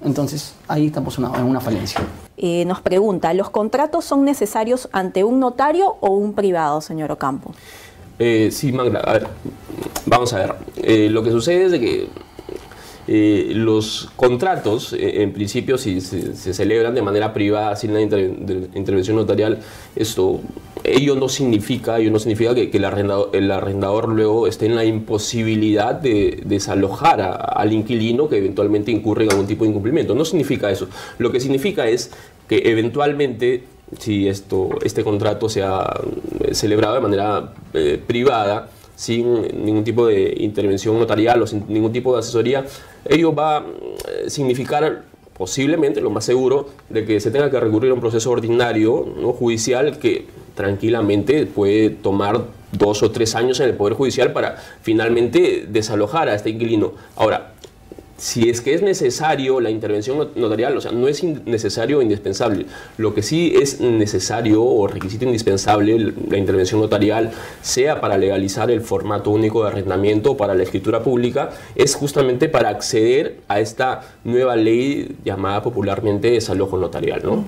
Entonces, 0.04 0.54
ahí 0.68 0.86
estamos 0.86 1.18
en 1.18 1.26
una, 1.26 1.60
falencia. 1.60 2.00
Eh, 2.38 2.64
nos 2.66 2.80
pregunta, 2.82 3.34
¿los 3.34 3.50
contratos 3.50 4.06
son 4.06 4.24
necesarios 4.24 4.88
ante 4.92 5.24
un 5.24 5.40
notario 5.40 5.96
o 6.00 6.12
un 6.12 6.34
privado, 6.34 6.80
señor 6.82 7.12
Ocampo? 7.12 7.54
Eh, 8.20 8.50
sí, 8.52 8.72
Magda, 8.72 9.00
a 9.00 9.14
ver, 9.14 9.28
vamos 10.06 10.32
a 10.34 10.38
ver. 10.38 10.56
Eh, 10.76 11.10
lo 11.10 11.24
que 11.24 11.32
sucede 11.32 11.66
es 11.66 11.72
de 11.72 11.80
que 11.80 12.10
eh, 13.08 13.54
los 13.56 14.10
contratos, 14.18 14.92
eh, 14.92 15.24
en 15.24 15.32
principio, 15.32 15.78
si 15.78 16.02
se, 16.02 16.54
celebran 16.54 16.94
de 16.94 17.02
manera 17.02 17.34
privada, 17.34 17.76
sin 17.78 17.94
la 17.94 18.02
intervención 18.02 19.16
notarial, 19.16 19.60
esto, 19.96 20.42
ello 20.84 21.16
no 21.16 21.30
significa, 21.30 22.00
ello 22.00 22.12
no 22.12 22.20
significa 22.20 22.54
que, 22.56 22.70
el, 22.72 22.86
arrendador, 22.86 23.30
el, 23.34 23.52
arrendador, 23.52 24.10
luego 24.10 24.48
esté 24.48 24.66
en 24.66 24.76
la 24.76 24.86
imposibilidad 24.86 25.96
de 25.96 26.42
desalojar 26.46 27.22
al 27.22 27.74
inquilino 27.74 28.30
que 28.30 28.38
eventualmente 28.38 28.92
incurre 28.92 29.26
en 29.26 29.32
algún 29.32 29.48
tipo 29.48 29.64
de 29.64 29.70
incumplimiento. 29.70 30.16
No 30.16 30.26
significa 30.26 30.72
eso. 30.72 30.88
Lo 31.18 31.32
que 31.32 31.40
significa 31.40 31.88
es 31.88 32.12
que 32.48 32.70
eventualmente 32.70 33.64
si 34.00 34.28
esto, 34.28 34.70
este 34.84 35.04
contrato 35.04 35.50
sea 35.50 35.90
celebrado 36.52 36.96
de 36.96 37.02
manera 37.02 37.54
eh, 37.74 38.02
privada, 38.06 38.70
sin 38.96 39.64
ningún 39.64 39.84
tipo 39.84 40.08
de 40.08 40.34
intervención 40.40 40.98
notarial 40.98 41.42
o 41.42 41.48
sin 41.48 41.66
ningún 41.68 41.92
tipo 41.92 42.14
de 42.14 42.20
asesoría, 42.20 42.66
ello 43.06 43.34
va 43.34 43.58
a 43.58 43.60
eh, 43.60 44.30
significar 44.30 45.04
posiblemente, 45.38 46.02
lo 46.02 46.10
más 46.10 46.26
seguro, 46.26 46.70
de 46.90 47.06
que 47.06 47.20
se 47.20 47.30
tenga 47.30 47.52
que 47.52 47.60
recurrir 47.60 47.92
a 47.92 47.94
un 47.94 48.00
proceso 48.00 48.32
ordinario, 48.32 49.06
¿no? 49.22 49.34
judicial, 49.34 50.00
que 50.00 50.26
tranquilamente 50.58 51.46
puede 51.46 51.92
tomar 51.92 52.42
dos 52.72 53.04
o 53.04 53.12
tres 53.12 53.36
años 53.36 53.60
en 53.60 53.70
el 53.70 53.76
Poder 53.76 53.94
Judicial 53.94 54.34
para 54.34 54.58
finalmente 54.82 55.66
desalojar 55.70 56.28
a 56.28 56.36
este 56.36 56.50
inquilino. 56.50 56.94
Ahora, 57.16 57.54
si 58.18 58.50
es 58.50 58.62
que 58.62 58.74
es 58.74 58.82
necesario 58.82 59.62
la 59.62 59.70
intervención 59.70 60.30
notarial, 60.36 60.76
o 60.76 60.82
sea, 60.82 60.92
no 60.92 61.08
es 61.08 61.24
necesario 61.24 62.00
o 62.00 62.02
indispensable. 62.02 62.66
Lo 62.98 63.14
que 63.14 63.22
sí 63.22 63.54
es 63.56 63.80
necesario 63.80 64.64
o 64.64 64.88
requisito 64.88 65.26
indispensable 65.26 66.14
la 66.30 66.38
intervención 66.38 66.82
notarial, 66.82 67.32
sea 67.62 68.02
para 68.02 68.18
legalizar 68.18 68.72
el 68.72 68.82
formato 68.82 69.30
único 69.30 69.62
de 69.64 69.70
arrendamiento 69.70 70.32
o 70.32 70.38
para 70.38 70.56
la 70.56 70.64
escritura 70.64 71.04
pública, 71.04 71.52
es 71.76 71.96
justamente 71.96 72.50
para 72.50 72.70
acceder 72.70 73.42
a 73.48 73.60
esta 73.60 74.02
nueva 74.24 74.56
ley 74.56 75.16
llamada 75.24 75.62
popularmente 75.62 76.32
desalojo 76.32 76.78
notarial. 76.78 77.22
¿no? 77.24 77.46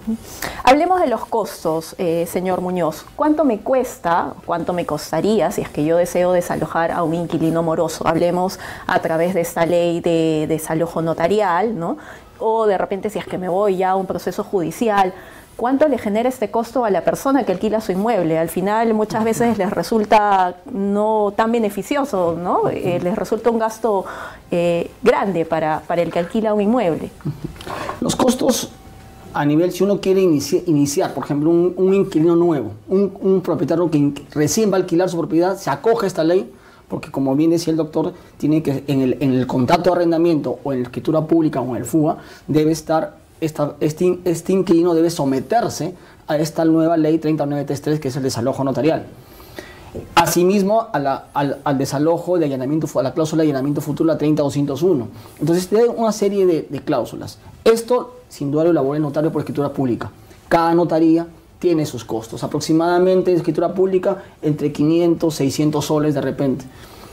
Hablemos 0.64 1.02
de 1.02 1.08
los 1.08 1.26
costos, 1.26 1.96
eh, 1.98 2.28
señor 2.28 2.62
Muñoz. 2.62 3.06
¿Cuánto 3.16 3.44
me 3.44 3.60
cuesta, 3.60 4.34
cuánto 4.46 4.74
me 4.74 4.86
costaría 4.86 5.52
si 5.52 5.62
es 5.62 5.70
que 5.70 5.84
yo 5.84 5.98
deseo 5.98 6.32
desalojar 6.32 6.92
a 6.92 7.02
un 7.02 7.16
inquilino 7.16 7.64
moroso? 7.64 8.08
Hablemos 8.08 8.60
a 8.86 9.00
través 9.00 9.34
de 9.34 9.42
esta 9.42 9.66
ley 9.66 10.00
de 10.00 10.59
desalojo 10.60 11.02
notarial, 11.02 11.78
¿no? 11.78 11.98
O 12.40 12.66
de 12.66 12.78
repente 12.78 13.10
si 13.10 13.20
es 13.20 13.26
que 13.26 13.38
me 13.38 13.50
voy 13.50 13.78
ya 13.78 13.92
a 13.92 13.96
un 13.96 14.06
proceso 14.06 14.44
judicial, 14.44 15.14
¿cuánto 15.56 15.88
le 15.88 15.98
genera 15.98 16.30
este 16.30 16.52
costo 16.52 16.86
a 16.86 16.90
la 16.90 17.04
persona 17.04 17.44
que 17.44 17.52
alquila 17.52 17.82
su 17.82 17.92
inmueble? 17.92 18.38
Al 18.38 18.50
final 18.50 18.94
muchas 18.94 19.24
veces 19.24 19.58
les 19.58 19.70
resulta 19.72 20.56
no 20.72 21.34
tan 21.36 21.52
beneficioso, 21.52 22.38
¿no? 22.42 22.70
Eh, 22.70 23.00
les 23.02 23.16
resulta 23.16 23.50
un 23.50 23.60
gasto 23.60 24.06
eh, 24.52 24.90
grande 25.02 25.46
para, 25.46 25.82
para, 25.86 26.02
el 26.02 26.12
que 26.12 26.20
alquila 26.20 26.54
un 26.54 26.62
inmueble. 26.62 27.12
Los 28.00 28.16
costos 28.16 28.72
a 29.34 29.46
nivel, 29.46 29.72
si 29.72 29.84
uno 29.84 30.02
quiere 30.02 30.22
iniciar, 30.22 31.14
por 31.14 31.24
ejemplo, 31.24 31.52
un, 31.52 31.94
inquilino 31.94 32.36
nuevo, 32.36 32.72
un, 32.88 33.14
un, 33.22 33.42
propietario 33.42 33.90
que 33.92 34.14
recién 34.32 34.72
va 34.72 34.78
a 34.78 34.80
alquilar 34.80 35.08
su 35.08 35.18
propiedad, 35.18 35.56
se 35.56 35.70
acoge 35.70 36.06
a 36.06 36.08
esta 36.08 36.24
ley, 36.24 36.52
porque 36.90 37.12
como 37.12 37.36
bien 37.36 37.52
decía 37.52 37.72
el 37.72 37.78
doctor, 37.78 38.14
tiene 38.38 38.62
que 38.64 38.84
en 38.88 39.02
el, 39.02 39.18
en 39.22 39.34
el 39.34 39.48
contrato 39.48 39.92
de 39.92 39.98
arrendamiento 39.98 40.60
o 40.64 40.74
en 40.74 40.80
la 40.80 40.84
escritura 40.86 41.22
pública 41.26 41.62
o 41.62 41.70
en 41.70 41.78
el 41.78 41.86
FUA 41.86 42.18
debe 42.48 42.72
estar, 42.72 43.18
esta, 43.40 43.76
este, 43.80 44.20
este 44.26 44.54
inquilino 44.54 44.94
debe 44.94 45.10
someterse 45.10 45.94
a 46.28 46.38
esta 46.38 46.66
nueva 46.66 46.98
ley 46.98 47.20
3933 47.20 48.00
que 48.00 48.08
es 48.10 48.16
el 48.16 48.24
desalojo 48.24 48.64
notarial. 48.64 49.06
Asimismo, 50.16 50.88
al, 50.94 51.08
al, 51.34 51.78
desalojo 51.78 52.38
de 52.38 52.46
allanamiento, 52.46 52.88
a 53.00 53.04
la 53.04 53.14
cláusula 53.14 53.42
de 53.42 53.50
allanamiento 53.50 53.82
futuro, 53.82 54.08
la 54.08 54.18
30201. 54.18 55.08
Entonces, 55.40 55.68
tiene 55.68 55.88
una 55.88 56.12
serie 56.12 56.46
de, 56.46 56.68
de, 56.70 56.82
cláusulas. 56.82 57.40
Esto, 57.64 58.18
sin 58.30 58.52
duda, 58.52 58.66
lo 58.66 58.70
elabora 58.70 58.98
el 58.98 59.02
notario 59.02 59.32
por 59.32 59.42
escritura 59.42 59.74
pública. 59.74 60.12
Cada 60.48 60.76
notaría 60.76 61.26
tiene 61.60 61.86
sus 61.86 62.06
costos. 62.06 62.44
Aproximadamente, 62.44 63.34
escritura 63.34 63.74
pública, 63.74 64.24
entre 64.42 64.72
500, 64.72 65.36
600 65.36 65.86
soles 65.86 66.16
de 66.16 66.22
repente. 66.22 66.66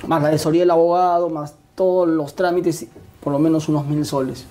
Más 0.06 0.22
la 0.22 0.28
asesoría 0.28 0.62
del 0.62 0.70
abogado, 0.70 1.28
más 1.28 1.54
todos 1.74 2.08
los 2.08 2.34
trámites, 2.34 2.86
por 3.22 3.32
lo 3.32 3.38
menos 3.38 3.68
unos 3.68 3.86
mil 3.86 4.04
soles. 4.06 4.46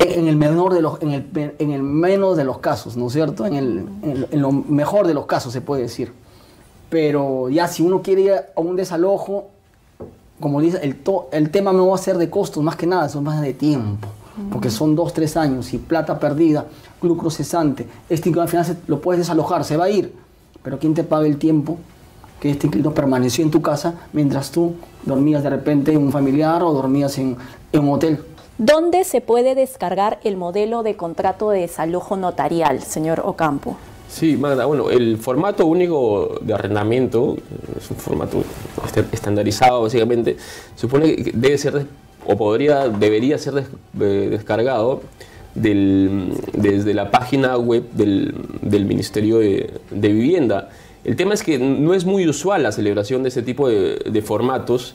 En 0.00 0.26
el 0.28 0.36
menor 0.36 0.74
de 0.74 0.82
los, 0.82 1.00
en 1.00 1.10
el, 1.10 1.54
en 1.58 1.70
el 1.70 1.82
menos 1.82 2.36
de 2.36 2.44
los 2.44 2.58
casos, 2.58 2.96
¿no 2.96 3.06
es 3.06 3.12
cierto? 3.12 3.46
En, 3.46 3.54
el, 3.54 3.86
en, 4.02 4.42
lo 4.42 4.50
mejor 4.52 5.06
de 5.06 5.14
los 5.14 5.26
casos 5.26 5.52
se 5.52 5.60
puede 5.60 5.82
decir. 5.82 6.12
Pero 6.90 7.48
ya 7.48 7.68
si 7.68 7.82
uno 7.82 8.02
quiere 8.02 8.22
ir 8.22 8.32
a 8.32 8.60
un 8.60 8.74
desalojo, 8.76 9.48
como 10.40 10.60
dice, 10.60 10.78
el, 10.82 10.98
el 11.32 11.50
tema 11.50 11.72
no 11.72 11.88
va 11.88 11.94
a 11.94 11.98
ser 11.98 12.18
de 12.18 12.28
costos, 12.28 12.62
más 12.62 12.76
que 12.76 12.86
nada, 12.86 13.08
son 13.08 13.24
más 13.24 13.40
de 13.40 13.54
tiempo 13.54 14.08
porque 14.50 14.70
son 14.70 14.94
dos, 14.94 15.12
tres 15.12 15.36
años 15.36 15.72
y 15.74 15.78
plata 15.78 16.18
perdida, 16.18 16.66
lucro 17.02 17.30
cesante, 17.30 17.86
este 18.08 18.28
inquilino 18.28 18.42
al 18.42 18.48
final 18.48 18.76
lo 18.86 19.00
puedes 19.00 19.20
desalojar, 19.20 19.64
se 19.64 19.76
va 19.76 19.84
a 19.84 19.90
ir, 19.90 20.12
pero 20.62 20.78
¿quién 20.78 20.94
te 20.94 21.04
paga 21.04 21.26
el 21.26 21.38
tiempo 21.38 21.78
que 22.40 22.50
este 22.50 22.66
inquilino 22.66 22.92
permaneció 22.92 23.44
en 23.44 23.50
tu 23.50 23.62
casa 23.62 23.94
mientras 24.12 24.50
tú 24.50 24.74
dormías 25.04 25.42
de 25.42 25.50
repente 25.50 25.92
en 25.92 25.98
un 25.98 26.12
familiar 26.12 26.62
o 26.62 26.72
dormías 26.72 27.18
en, 27.18 27.36
un 27.72 27.88
hotel? 27.88 28.20
¿Dónde 28.58 29.04
se 29.04 29.20
puede 29.20 29.54
descargar 29.54 30.18
el 30.24 30.36
modelo 30.36 30.82
de 30.82 30.96
contrato 30.96 31.50
de 31.50 31.60
desalojo 31.60 32.16
notarial, 32.16 32.82
señor 32.82 33.22
Ocampo? 33.24 33.76
Sí, 34.08 34.36
Magda, 34.36 34.64
bueno, 34.64 34.90
el 34.90 35.18
formato 35.18 35.66
único 35.66 36.38
de 36.40 36.54
arrendamiento 36.54 37.36
es 37.78 37.90
un 37.90 37.96
formato 37.98 38.42
estandarizado, 39.12 39.82
básicamente, 39.82 40.36
supone 40.74 41.14
que 41.14 41.32
debe 41.34 41.58
ser 41.58 41.86
o 42.28 42.36
podría, 42.36 42.88
debería 42.88 43.38
ser 43.38 43.64
descargado 43.94 45.00
desde 45.54 46.94
la 46.94 47.10
página 47.10 47.56
web 47.56 47.90
del, 47.92 48.84
Ministerio 48.84 49.38
de, 49.38 49.80
Vivienda. 49.90 50.68
El 51.04 51.16
tema 51.16 51.32
es 51.32 51.42
que 51.42 51.58
no 51.58 51.94
es 51.94 52.04
muy 52.04 52.28
usual 52.28 52.62
la 52.62 52.72
celebración 52.72 53.22
de 53.22 53.30
ese 53.30 53.42
tipo 53.42 53.68
de, 53.68 54.22
formatos 54.22 54.94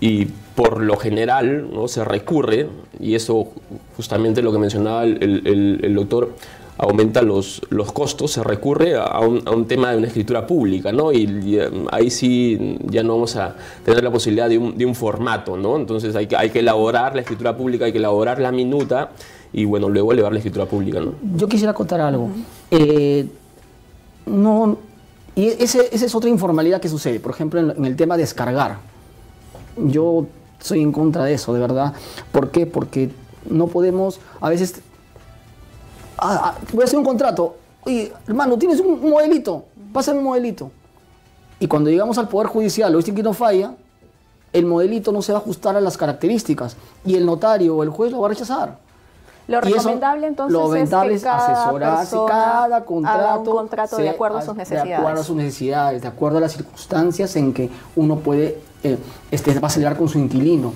y 0.00 0.26
por 0.56 0.82
lo 0.82 0.96
general 0.96 1.72
¿no? 1.72 1.86
se 1.86 2.04
recurre, 2.04 2.66
y 2.98 3.14
eso 3.14 3.52
justamente 3.96 4.42
lo 4.42 4.52
que 4.52 4.58
mencionaba 4.58 5.04
el 5.04 5.94
doctor, 5.94 6.34
aumenta 6.82 7.22
los, 7.22 7.62
los 7.70 7.92
costos, 7.92 8.32
se 8.32 8.42
recurre 8.42 8.96
a 8.96 9.20
un, 9.20 9.40
a 9.46 9.52
un, 9.52 9.66
tema 9.66 9.92
de 9.92 9.98
una 9.98 10.08
escritura 10.08 10.48
pública, 10.48 10.90
¿no? 10.90 11.12
Y, 11.12 11.60
ahí 11.92 12.10
sí 12.10 12.76
ya 12.86 13.04
no 13.04 13.14
vamos 13.14 13.36
a 13.36 13.54
tener 13.84 14.02
la 14.02 14.10
posibilidad 14.10 14.48
de 14.48 14.58
un, 14.58 14.76
de 14.76 14.84
un, 14.84 14.96
formato, 14.96 15.56
¿no? 15.56 15.76
Entonces 15.76 16.16
hay 16.16 16.26
que, 16.26 16.36
hay 16.36 16.50
que 16.50 16.58
elaborar 16.58 17.14
la 17.14 17.20
escritura 17.20 17.56
pública, 17.56 17.84
hay 17.84 17.92
que 17.92 17.98
elaborar 17.98 18.40
la 18.40 18.50
minuta 18.50 19.10
y 19.52 19.64
bueno, 19.64 19.88
luego 19.88 20.10
elevar 20.10 20.32
la 20.32 20.38
escritura 20.38 20.66
pública, 20.66 20.98
¿no? 20.98 21.14
Yo 21.36 21.46
quisiera 21.46 21.72
contar 21.72 22.00
algo. 22.00 22.30
Eh, 22.72 23.28
no, 24.26 24.76
y 25.36 25.46
ese, 25.46 25.88
esa 25.92 26.04
es 26.04 26.14
otra 26.16 26.30
informalidad 26.30 26.80
que 26.80 26.88
sucede, 26.88 27.20
por 27.20 27.30
ejemplo, 27.30 27.60
en, 27.60 27.70
en 27.70 27.84
el 27.84 27.94
tema 27.94 28.16
de 28.16 28.24
descargar. 28.24 28.78
Yo 29.76 30.26
soy 30.58 30.82
en 30.82 30.90
contra 30.90 31.24
de 31.26 31.34
eso, 31.34 31.54
de 31.54 31.60
verdad. 31.60 31.92
¿Por 32.32 32.50
qué? 32.50 32.66
Porque 32.66 33.10
no 33.48 33.68
podemos, 33.68 34.18
a 34.40 34.48
veces 34.50 34.82
Ah, 36.24 36.54
voy 36.72 36.82
a 36.82 36.84
hacer 36.84 36.98
un 36.98 37.04
contrato. 37.04 37.56
Oye, 37.84 38.12
hermano, 38.28 38.56
tienes 38.56 38.78
un 38.78 39.10
modelito, 39.10 39.64
pásame 39.92 40.18
un 40.18 40.24
modelito. 40.24 40.70
Y 41.58 41.66
cuando 41.66 41.90
llegamos 41.90 42.16
al 42.16 42.28
Poder 42.28 42.46
Judicial 42.46 42.94
o 42.94 42.98
este 43.00 43.12
no 43.22 43.32
falla, 43.32 43.74
el 44.52 44.66
modelito 44.66 45.10
no 45.10 45.20
se 45.20 45.32
va 45.32 45.38
a 45.38 45.42
ajustar 45.42 45.76
a 45.76 45.80
las 45.80 45.96
características 45.96 46.76
y 47.04 47.16
el 47.16 47.26
notario 47.26 47.76
o 47.76 47.82
el 47.82 47.90
juez 47.90 48.12
lo 48.12 48.20
va 48.20 48.26
a 48.26 48.30
rechazar. 48.30 48.78
Lo 49.48 49.60
recomendable 49.60 50.28
entonces 50.28 50.52
lo 50.52 50.60
recomendable 50.60 51.14
es, 51.14 51.22
que 51.22 51.28
cada 51.28 51.62
asesorarse 51.62 52.16
cada 52.28 52.84
contrato, 52.84 53.50
un 53.50 53.56
contrato 53.56 53.96
de 53.96 54.10
acuerdo 54.10 54.38
a 54.38 54.42
sus 54.42 54.54
necesidades. 54.54 54.88
De 54.88 54.94
acuerdo 54.94 55.20
a 55.20 55.24
sus 55.24 55.36
necesidades, 55.36 56.02
de 56.02 56.08
acuerdo 56.08 56.38
a 56.38 56.40
las 56.42 56.52
circunstancias 56.52 57.34
en 57.34 57.52
que 57.52 57.68
uno 57.96 58.18
puede 58.18 58.60
eh, 58.84 58.96
este, 59.32 59.58
va 59.58 59.66
a 59.66 59.70
celebrar 59.70 59.98
con 59.98 60.08
su 60.08 60.18
inquilino, 60.18 60.72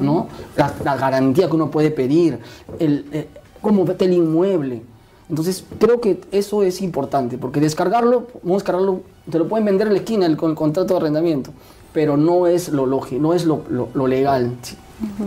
¿no? 0.00 0.28
La, 0.56 0.96
garantía 0.96 1.48
que 1.48 1.56
uno 1.56 1.70
puede 1.70 1.90
pedir, 1.90 2.38
el, 2.78 3.08
eh, 3.12 3.28
cómo 3.60 3.84
vete 3.84 4.04
el 4.04 4.12
inmueble. 4.14 4.82
Entonces, 5.30 5.64
creo 5.78 6.00
que 6.00 6.20
eso 6.32 6.64
es 6.64 6.82
importante, 6.82 7.38
porque 7.38 7.60
descargarlo, 7.60 8.26
vamos 8.42 8.56
a 8.56 8.64
descargarlo, 8.64 9.00
te 9.30 9.38
lo 9.38 9.46
pueden 9.48 9.64
vender 9.64 9.86
en 9.86 9.92
la 9.92 10.00
esquina 10.00 10.26
el, 10.26 10.36
con 10.36 10.50
el 10.50 10.56
contrato 10.56 10.94
de 10.94 11.00
arrendamiento, 11.00 11.52
pero 11.92 12.16
no 12.16 12.48
es 12.48 12.68
lo 12.68 12.84
lógico, 12.84 13.22
no 13.22 13.32
es 13.32 13.44
lo, 13.44 13.62
legal. 14.08 14.52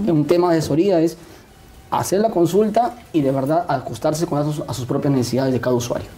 Un 0.05 0.25
tema 0.25 0.51
de 0.51 0.57
asesoría 0.57 0.99
es 0.99 1.17
hacer 1.89 2.19
la 2.19 2.31
consulta 2.31 2.97
y 3.13 3.21
de 3.21 3.31
verdad 3.31 3.65
ajustarse 3.69 4.25
con 4.25 4.39
a 4.39 4.73
sus, 4.73 4.85
propias 4.85 5.13
necesidades 5.13 5.53
de 5.53 5.61
cada 5.61 5.75
usuario. 5.75 6.09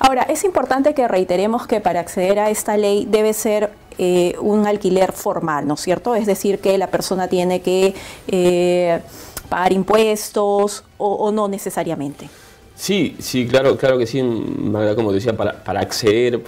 Ahora, 0.00 0.22
es 0.22 0.42
importante 0.44 0.94
que 0.94 1.06
reiteremos 1.06 1.66
que 1.66 1.80
para 1.82 2.00
acceder 2.00 2.38
a 2.38 2.48
esta 2.48 2.78
ley 2.78 3.06
debe 3.10 3.34
ser 3.34 3.72
eh, 3.98 4.36
un 4.40 4.66
alquiler 4.66 5.12
formal, 5.12 5.68
¿no 5.68 5.74
es 5.74 5.80
cierto? 5.80 6.14
Es 6.14 6.24
decir, 6.24 6.60
que 6.60 6.78
la 6.78 6.86
persona 6.86 7.28
tiene 7.28 7.60
que 7.60 7.94
eh, 8.28 9.02
pagar 9.50 9.72
impuestos 9.74 10.84
o 10.96 11.30
no 11.30 11.46
necesariamente. 11.48 12.30
Sí, 12.78 13.16
sí, 13.18 13.48
claro, 13.48 13.76
claro 13.76 13.98
que 13.98 14.06
sí, 14.06 14.22
Magda, 14.22 14.94
como 14.94 15.12
decía, 15.12 15.36
para, 15.36 15.62
acceder, 15.80 16.40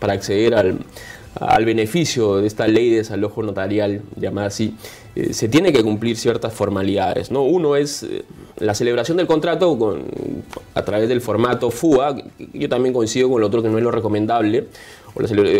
para 0.00 0.14
acceder 0.14 0.56
al, 0.56 0.80
al, 1.38 1.64
beneficio 1.64 2.38
de 2.38 2.48
esta 2.48 2.66
ley 2.66 2.90
de 2.90 2.96
desalojo 2.96 3.40
notarial, 3.44 4.02
llamada 4.16 4.48
así, 4.48 4.74
eh, 5.14 5.32
se 5.32 5.48
tiene 5.48 5.72
que 5.72 5.84
cumplir 5.84 6.16
ciertas 6.16 6.52
formalidades. 6.52 7.30
¿no? 7.30 7.44
Uno 7.44 7.76
es 7.76 8.02
eh, 8.02 8.24
la 8.58 8.74
celebración 8.74 9.16
del 9.16 9.28
contrato 9.28 9.78
con, 9.78 10.02
a 10.74 10.82
través 10.82 11.08
del 11.08 11.20
formato 11.20 11.70
FUA, 11.70 12.16
yo 12.52 12.68
también 12.68 12.92
coincido 12.92 13.30
con 13.30 13.40
el 13.40 13.44
otro 13.44 13.62
que 13.62 13.68
no 13.68 13.78
es 13.78 13.84
lo 13.84 13.92
recomendable, 13.92 14.66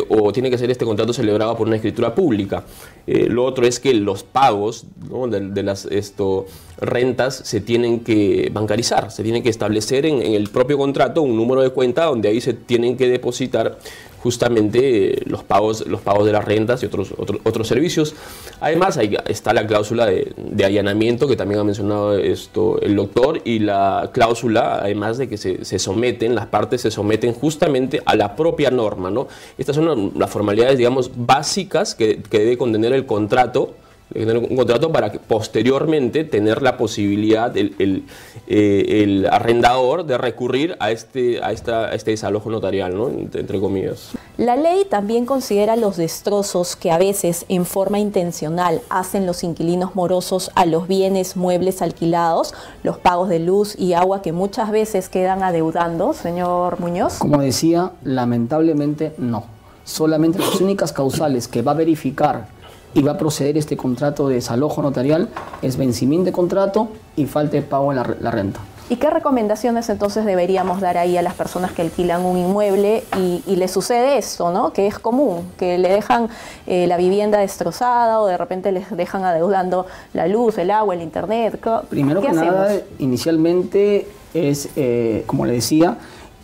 o, 0.08 0.32
tiene 0.32 0.50
que 0.50 0.58
ser 0.58 0.70
este 0.70 0.84
contrato 0.84 1.12
celebrado 1.12 1.56
por 1.56 1.66
una 1.66 1.76
escritura 1.76 2.14
pública. 2.14 2.64
Eh, 3.06 3.26
lo 3.28 3.44
otro 3.44 3.66
es 3.66 3.80
que 3.80 3.94
los 3.94 4.22
pagos 4.22 4.86
de, 5.30 5.62
las 5.62 5.86
esto, 5.86 6.46
rentas 6.80 7.36
se 7.36 7.60
tienen 7.60 8.00
que 8.00 8.50
bancarizar, 8.52 9.10
se 9.10 9.22
tienen 9.22 9.42
que 9.42 9.48
establecer 9.48 10.06
en, 10.06 10.20
en 10.22 10.34
el 10.34 10.48
propio 10.50 10.76
contrato 10.76 11.22
un 11.22 11.36
número 11.36 11.62
de 11.62 11.70
cuenta 11.70 12.04
donde 12.04 12.28
ahí 12.28 12.40
se 12.40 12.54
tienen 12.54 12.96
que 12.96 13.08
depositar 13.08 13.78
justamente 14.26 15.22
los 15.24 15.44
pagos, 15.44 15.86
los 15.86 16.00
pagos 16.00 16.26
de 16.26 16.32
las 16.32 16.44
rentas 16.44 16.82
y 16.82 16.86
otros, 16.86 17.14
otros, 17.16 17.68
servicios. 17.68 18.16
Además, 18.60 18.98
ahí 18.98 19.16
está 19.28 19.54
la 19.54 19.64
cláusula 19.68 20.04
de, 20.04 20.64
allanamiento 20.64 21.28
que 21.28 21.36
también 21.36 21.60
ha 21.60 21.64
mencionado 21.64 22.18
esto 22.18 22.80
el 22.80 22.96
doctor 22.96 23.40
y 23.44 23.60
la 23.60 24.10
cláusula, 24.12 24.80
además 24.82 25.16
de 25.16 25.28
que 25.28 25.36
se, 25.36 25.78
someten, 25.78 26.34
las 26.34 26.46
partes 26.46 26.80
se 26.80 26.90
someten 26.90 27.34
justamente 27.34 28.02
a 28.04 28.16
la 28.16 28.34
propia 28.34 28.72
norma. 28.72 29.12
¿no? 29.12 29.28
Estas 29.58 29.76
son 29.76 30.12
las 30.16 30.28
formalidades, 30.28 30.76
digamos, 30.76 31.12
básicas 31.14 31.94
que, 31.94 32.20
que 32.20 32.40
debe 32.40 32.58
contener 32.58 32.94
el 32.94 33.06
contrato 33.06 33.76
tener 34.12 34.38
un 34.38 34.56
contrato 34.56 34.92
para 34.92 35.10
que 35.10 35.18
posteriormente 35.18 36.24
tener 36.24 36.62
la 36.62 36.76
posibilidad 36.76 37.54
el, 37.56 37.74
el, 37.78 38.04
eh, 38.46 39.02
el 39.02 39.26
arrendador 39.26 40.06
de 40.06 40.16
recurrir 40.16 40.76
a 40.78 40.90
este, 40.90 41.42
a, 41.42 41.52
esta, 41.52 41.86
a 41.86 41.94
este 41.94 42.12
desalojo 42.12 42.50
notarial, 42.50 42.96
¿no? 42.96 43.08
entre 43.08 43.60
comillas. 43.60 44.12
La 44.36 44.56
ley 44.56 44.84
también 44.88 45.26
considera 45.26 45.76
los 45.76 45.96
destrozos 45.96 46.76
que 46.76 46.90
a 46.90 46.98
veces 46.98 47.46
en 47.48 47.66
forma 47.66 47.98
intencional 47.98 48.80
hacen 48.90 49.26
los 49.26 49.42
inquilinos 49.42 49.94
morosos 49.94 50.50
a 50.54 50.66
los 50.66 50.86
bienes 50.86 51.36
muebles 51.36 51.82
alquilados, 51.82 52.54
los 52.82 52.98
pagos 52.98 53.28
de 53.28 53.40
luz 53.40 53.76
y 53.78 53.94
agua 53.94 54.22
que 54.22 54.32
muchas 54.32 54.70
veces 54.70 55.08
quedan 55.08 55.42
adeudando, 55.42 56.12
señor 56.12 56.80
Muñoz. 56.80 57.18
Como 57.18 57.40
decía, 57.40 57.92
lamentablemente 58.04 59.12
no. 59.18 59.44
Solamente 59.84 60.40
las 60.40 60.60
únicas 60.60 60.92
causales 60.92 61.46
que 61.46 61.62
va 61.62 61.72
a 61.72 61.74
verificar 61.76 62.55
y 62.96 63.02
va 63.02 63.12
a 63.12 63.18
proceder 63.18 63.58
este 63.58 63.76
contrato 63.76 64.26
de 64.26 64.36
desalojo 64.36 64.80
notarial 64.80 65.28
es 65.60 65.76
vencimiento 65.76 66.24
de 66.24 66.32
contrato 66.32 66.88
y 67.14 67.26
falta 67.26 67.56
de 67.56 67.62
pago 67.62 67.92
en 67.92 67.98
la, 67.98 68.16
la 68.20 68.30
renta. 68.30 68.60
¿Y 68.88 68.96
qué 68.96 69.10
recomendaciones 69.10 69.88
entonces 69.90 70.24
deberíamos 70.24 70.80
dar 70.80 70.96
ahí 70.96 71.16
a 71.18 71.22
las 71.22 71.34
personas 71.34 71.72
que 71.72 71.82
alquilan 71.82 72.24
un 72.24 72.38
inmueble 72.38 73.02
y, 73.18 73.42
y 73.46 73.56
le 73.56 73.68
sucede 73.68 74.16
esto, 74.16 74.50
¿no? 74.50 74.72
que 74.72 74.86
es 74.86 74.98
común, 74.98 75.42
que 75.58 75.76
le 75.76 75.90
dejan 75.90 76.28
eh, 76.66 76.86
la 76.86 76.96
vivienda 76.96 77.38
destrozada 77.38 78.20
o 78.20 78.26
de 78.28 78.38
repente 78.38 78.72
les 78.72 78.96
dejan 78.96 79.24
adeudando 79.24 79.86
la 80.14 80.26
luz, 80.26 80.56
el 80.56 80.70
agua, 80.70 80.94
el 80.94 81.02
internet? 81.02 81.60
¿Qué, 81.62 81.70
Primero 81.90 82.20
qué 82.22 82.28
que 82.28 82.30
hacemos? 82.30 82.54
nada, 82.54 82.76
inicialmente 82.98 84.08
es, 84.32 84.70
eh, 84.76 85.24
como 85.26 85.44
le 85.44 85.52
decía, 85.54 85.98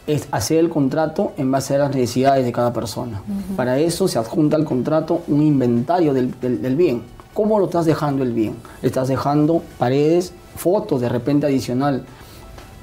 es 0.07 0.27
hacer 0.33 0.59
el 0.59 0.69
contrato 0.69 1.33
en 1.37 1.51
base 1.51 1.75
a 1.77 1.79
las 1.79 1.95
necesidades 1.95 2.45
de 2.45 2.53
cada 2.53 2.73
persona. 2.73 3.23
Para 3.57 3.79
eso 3.79 4.09
se 4.09 4.19
adjunta 4.19 4.57
al 4.57 4.65
contrato 4.65 5.23
un 5.29 5.43
inventario 5.43 6.13
del, 6.13 6.39
del- 6.41 6.61
del 6.61 6.77
bien. 6.77 7.03
¿Cómo 7.35 7.59
lo 7.59 7.67
estás 7.67 7.87
dejando 7.87 8.23
el 8.23 8.33
bien? 8.33 8.57
Le 8.83 8.89
estás 8.89 9.09
dejando 9.09 9.63
paredes, 9.79 10.33
fotos 10.57 11.01
de 11.01 11.09
repente 11.09 11.47
adicional, 11.47 12.05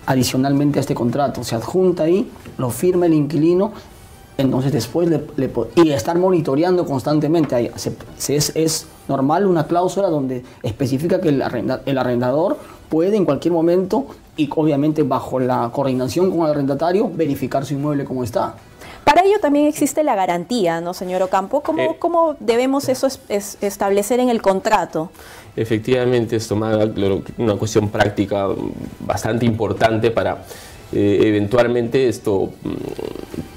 adicionalmente 0.06 0.80
a 0.80 0.82
este 0.82 0.96
contrato. 0.96 1.44
Se 1.44 1.56
adjunta 1.56 2.04
ahí, 2.04 2.30
lo 2.58 2.70
firma 2.70 3.06
el 3.06 3.14
inquilino, 3.14 3.72
entonces 4.38 4.72
después 4.72 5.10
le, 5.10 5.24
le 5.36 5.52
y 5.76 5.90
estar 5.92 6.18
monitoreando 6.18 6.86
constantemente. 6.86 7.54
Ahí 7.56 7.70
se- 7.76 7.94
se- 8.18 8.36
es, 8.38 8.52
es 8.56 8.86
normal 9.10 9.46
una 9.48 9.66
cláusula 9.68 10.08
donde 10.08 10.44
especifica 10.64 11.20
que 11.20 11.30
el, 11.30 11.42
arrenda- 11.42 11.82
el 11.86 11.98
arrendador 11.98 12.58
puede 12.88 13.18
en 13.18 13.26
cualquier 13.26 13.54
momento 13.54 14.06
y 14.38 14.50
obviamente 14.56 15.04
bajo 15.04 15.40
la 15.40 15.70
coordinación 15.74 16.30
con 16.32 16.46
el 16.46 16.52
arrendatario 16.52 17.10
verificar 17.14 17.66
su 17.66 17.74
inmueble 17.74 18.06
como 18.06 18.24
está. 18.24 18.56
Para 19.04 19.24
ello 19.24 19.40
también 19.42 19.66
existe 19.66 20.04
la 20.04 20.16
garantía, 20.16 20.82
¿no, 20.82 20.94
señor 20.94 21.22
Ocampo? 21.24 21.62
¿Cómo, 21.62 21.82
Eh. 21.82 21.96
cómo 22.00 22.36
debemos 22.40 22.88
eso 22.90 23.08
es- 23.08 23.20
es- 23.28 23.58
establecer 23.62 24.20
en 24.20 24.30
el 24.30 24.42
contrato? 24.42 25.10
Efectivamente, 25.56 26.36
claro, 26.94 27.22
una 27.38 27.56
cuestión 27.56 27.90
práctica 27.90 28.48
bastante 29.00 29.46
importante 29.46 30.12
para 30.12 30.44
eh, 30.92 31.20
eventualmente 31.24 32.08
esto 32.08 32.52
mm, 32.64 32.70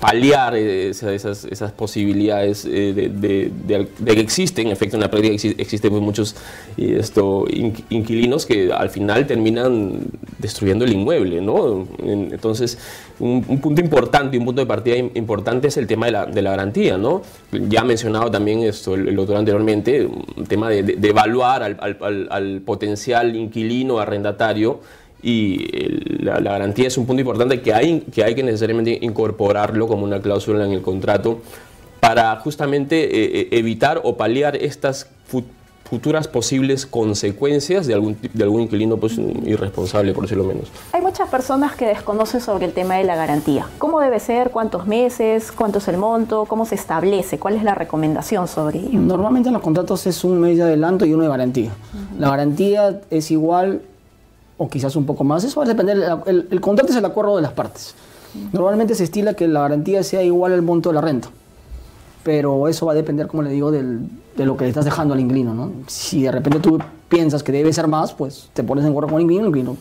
paliar 0.01 0.55
eh, 0.57 0.91
esa- 0.91 1.13
esas, 1.15 1.45
esas 1.45 1.73
posibilidades 1.73 2.65
eh, 2.65 2.93
de, 2.93 3.09
de- 3.09 3.51
de- 3.67 3.89
de 3.99 4.15
que 4.15 4.21
existen, 4.21 4.67
en 4.67 4.73
efecto 4.73 4.97
en 4.97 5.01
la 5.03 5.11
práctica 5.11 5.35
exi- 5.35 5.55
existen 5.59 5.91
pues, 5.91 6.03
muchos 6.03 6.37
eh, 6.77 6.97
esto, 6.99 7.45
inqu- 7.47 7.85
inquilinos 7.91 8.45
que 8.45 8.73
al 8.73 8.91
final 8.91 9.27
terminan 9.27 9.99
destruyendo 10.39 10.85
el 10.85 10.93
inmueble, 10.93 11.41
¿no? 11.41 11.87
En- 12.03 12.33
Entonces, 12.33 12.79
un, 13.21 13.45
un 13.49 13.61
punto 13.61 13.81
importante, 13.81 14.37
un 14.37 14.45
punto 14.45 14.61
de 14.61 14.67
partida 14.67 14.97
im- 14.97 15.11
importante 15.15 15.69
es 15.69 15.77
el 15.77 15.87
tema 15.87 16.07
de 16.07 16.13
la, 16.13 16.27
la 16.43 16.51
garantía, 16.51 16.99
¿no? 16.99 17.23
Ya 17.69 17.85
mencionado 17.85 18.31
también 18.31 18.61
esto 18.61 18.95
el, 18.95 19.09
el 19.09 19.19
anteriormente, 19.39 20.05
un 20.05 20.47
tema 20.47 20.69
de, 20.69 20.83
evaluar 21.09 21.63
al, 21.63 21.77
al- 21.81 21.99
al- 22.03 22.29
al 22.31 22.61
potencial 22.63 23.37
inquilino, 23.37 23.99
arrendatario, 24.01 24.81
y 25.23 26.23
la, 26.23 26.41
la 26.41 26.53
garantía 26.53 26.89
es 26.89 26.99
un 26.99 27.07
punto 27.07 27.21
importante 27.21 27.61
que 27.61 27.73
hay, 27.73 28.01
que 28.01 28.25
hay 28.25 28.35
que 28.35 28.43
necesariamente 28.43 28.99
incorporarlo 29.03 29.87
como 29.87 30.05
una 30.05 30.21
cláusula 30.21 30.65
en 30.65 30.73
el 30.73 30.83
contrato 30.83 31.39
para 32.01 32.35
justamente 32.37 33.05
eh, 33.05 33.41
eh, 33.43 33.49
evitar 33.53 34.01
o 34.03 34.17
paliar 34.17 34.57
estas 34.57 35.07
fu- 35.25 35.45
futuras 35.85 36.27
posibles 36.27 36.87
consecuencias 36.87 37.87
de 37.87 37.93
algún, 37.95 38.17
de 38.33 38.43
algún 38.43 38.63
inquilino 38.63 38.97
pues, 38.97 39.19
irresponsable, 39.45 40.13
por 40.15 40.23
decirlo 40.25 40.43
menos. 40.45 40.69
Hay 40.93 41.03
muchas 41.03 41.29
personas 41.29 41.75
que 41.77 41.87
desconocen 41.87 42.41
sobre 42.41 42.65
el 42.65 42.73
tema 42.73 42.97
de 42.97 43.05
la 43.05 43.15
garantía. 43.15 43.67
¿Cómo 43.79 44.01
debe 44.01 44.19
ser? 44.19 44.51
¿Cuántos 44.51 44.87
meses? 44.87 45.53
¿Cuánto 45.53 45.79
es 45.79 45.89
el 45.89 45.99
monto? 45.99 46.47
¿Cómo 46.47 46.65
se 46.65 46.77
establece? 46.77 47.39
¿Cuál 47.39 47.57
es 47.57 47.63
la 47.63 47.75
recomendación 47.75 48.49
sobre 48.49 48.79
ello? 48.81 48.99
Normalmente 49.01 49.51
en 49.51 49.53
los 49.53 49.63
contratos 49.63 50.07
es 50.07 50.25
un 50.25 50.41
mes 50.41 50.57
de 50.57 50.63
adelanto 50.63 51.05
y 51.05 51.13
uno 51.13 51.25
de 51.25 51.29
garantía. 51.29 51.73
La 52.19 52.31
garantía 52.31 53.01
es 53.11 53.31
igual 53.31 53.83
o 54.59 54.69
quizás 54.69 54.97
un 54.97 55.07
poco 55.07 55.25
más. 55.25 55.45
Eso 55.45 55.61
va 55.61 55.67
a 55.67 55.69
depender. 55.69 55.99
El, 56.27 56.61
contrato 56.61 56.93
es 56.93 56.99
el 56.99 57.05
acuerdo 57.05 57.37
de 57.37 57.43
las 57.43 57.53
partes. 57.53 57.95
Normalmente 58.53 58.95
se 58.95 59.05
estila 59.05 59.35
que 59.35 59.47
la 59.47 59.61
garantía 59.61 60.03
sea 60.03 60.23
igual 60.23 60.53
al 60.53 60.63
monto 60.63 60.91
de 60.91 60.95
la 60.95 61.01
renta. 61.01 61.29
Pero 62.23 62.69
eso 62.69 62.87
va 62.87 62.93
a 62.93 62.95
depender, 62.95 63.27
como 63.27 63.43
le 63.43 63.51
digo, 63.51 63.71
de 63.73 64.09
lo 64.37 64.57
que 64.57 64.69
estás 64.69 64.85
dejando 64.85 65.15
al 65.15 65.21
inquilino. 65.21 65.55
¿no? 65.55 65.73
Si 65.87 66.23
de 66.23 66.31
repente 66.31 66.61
tú 66.61 66.79
piensas 67.09 67.43
que 67.43 67.53
debe 67.53 67.73
ser 67.73 67.89
más, 67.89 68.13
pues 68.13 68.49
te 68.53 68.63
pones 68.63 68.85
en 68.85 68.91
acuerdo 68.91 69.11
con 69.11 69.17
el 69.17 69.23
inquilino, 69.23 69.45
el 69.45 69.49
inquilino 69.49 69.77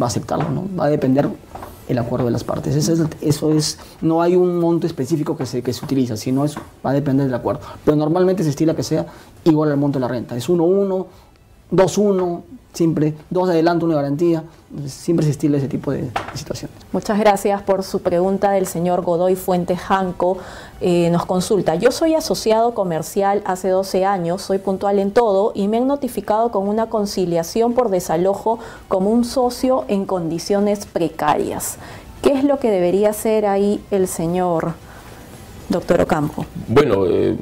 va 0.00 0.06
a 0.06 0.08
aceptarlo. 0.08 0.50
¿no? 0.50 0.68
Va 0.78 0.84
a 0.84 0.88
depender 0.88 1.28
el 1.88 1.98
acuerdo 1.98 2.26
de 2.26 2.32
las 2.32 2.44
partes. 2.44 2.76
Eso 2.76 2.92
es, 2.92 3.02
eso 3.20 3.52
es, 3.52 3.78
no 4.00 4.22
hay 4.22 4.36
un 4.36 4.58
monto 4.58 4.86
específico 4.86 5.36
que 5.36 5.46
se, 5.46 5.62
que 5.62 5.72
se 5.72 5.84
utiliza, 5.84 6.16
sino 6.16 6.44
eso 6.44 6.60
va 6.84 6.90
a 6.90 6.94
depender 6.94 7.26
del 7.26 7.34
acuerdo. 7.34 7.60
Pero 7.84 7.96
normalmente 7.96 8.44
se 8.44 8.50
estila 8.50 8.74
que 8.74 8.82
sea 8.82 9.06
igual 9.44 9.70
al 9.70 9.76
monto 9.76 9.98
de 9.98 10.00
la 10.00 10.08
renta. 10.08 10.36
Es 10.36 10.48
1-1, 10.48 11.06
2-1, 11.72 12.42
siempre, 12.72 13.14
dos 13.30 13.48
de 13.48 13.54
adelanto, 13.54 13.86
una 13.86 13.96
de 13.96 14.02
garantía. 14.02 14.44
Siempre 14.86 15.24
se 15.24 15.32
estila 15.32 15.58
ese 15.58 15.68
tipo 15.68 15.90
de, 15.90 16.02
de 16.02 16.10
situaciones. 16.34 16.76
Muchas 16.92 17.18
gracias 17.18 17.60
por 17.62 17.82
su 17.82 18.00
pregunta 18.00 18.52
del 18.52 18.66
señor 18.66 19.02
Godoy 19.02 19.34
Fuentes 19.34 19.80
Janco. 19.80 20.38
Eh, 20.80 21.10
nos 21.10 21.26
consulta, 21.26 21.76
yo 21.76 21.92
soy 21.92 22.14
asociado 22.14 22.74
comercial 22.74 23.42
hace 23.44 23.68
12 23.68 24.04
años, 24.04 24.42
soy 24.42 24.58
puntual 24.58 24.98
en 24.98 25.12
todo 25.12 25.52
y 25.54 25.68
me 25.68 25.76
han 25.76 25.86
notificado 25.86 26.50
con 26.50 26.68
una 26.68 26.86
conciliación 26.86 27.72
por 27.74 27.88
desalojo 27.88 28.58
como 28.88 29.10
un 29.10 29.24
socio 29.24 29.84
en 29.88 30.06
condiciones 30.06 30.86
precarias. 30.86 31.78
¿Qué 32.20 32.32
es 32.32 32.44
lo 32.44 32.58
que 32.58 32.70
debería 32.70 33.10
hacer 33.10 33.46
ahí 33.46 33.80
el 33.90 34.08
señor 34.08 34.72
doctor 35.68 36.00
Ocampo? 36.00 36.46
Bueno, 36.66 37.06
eh, 37.06 37.36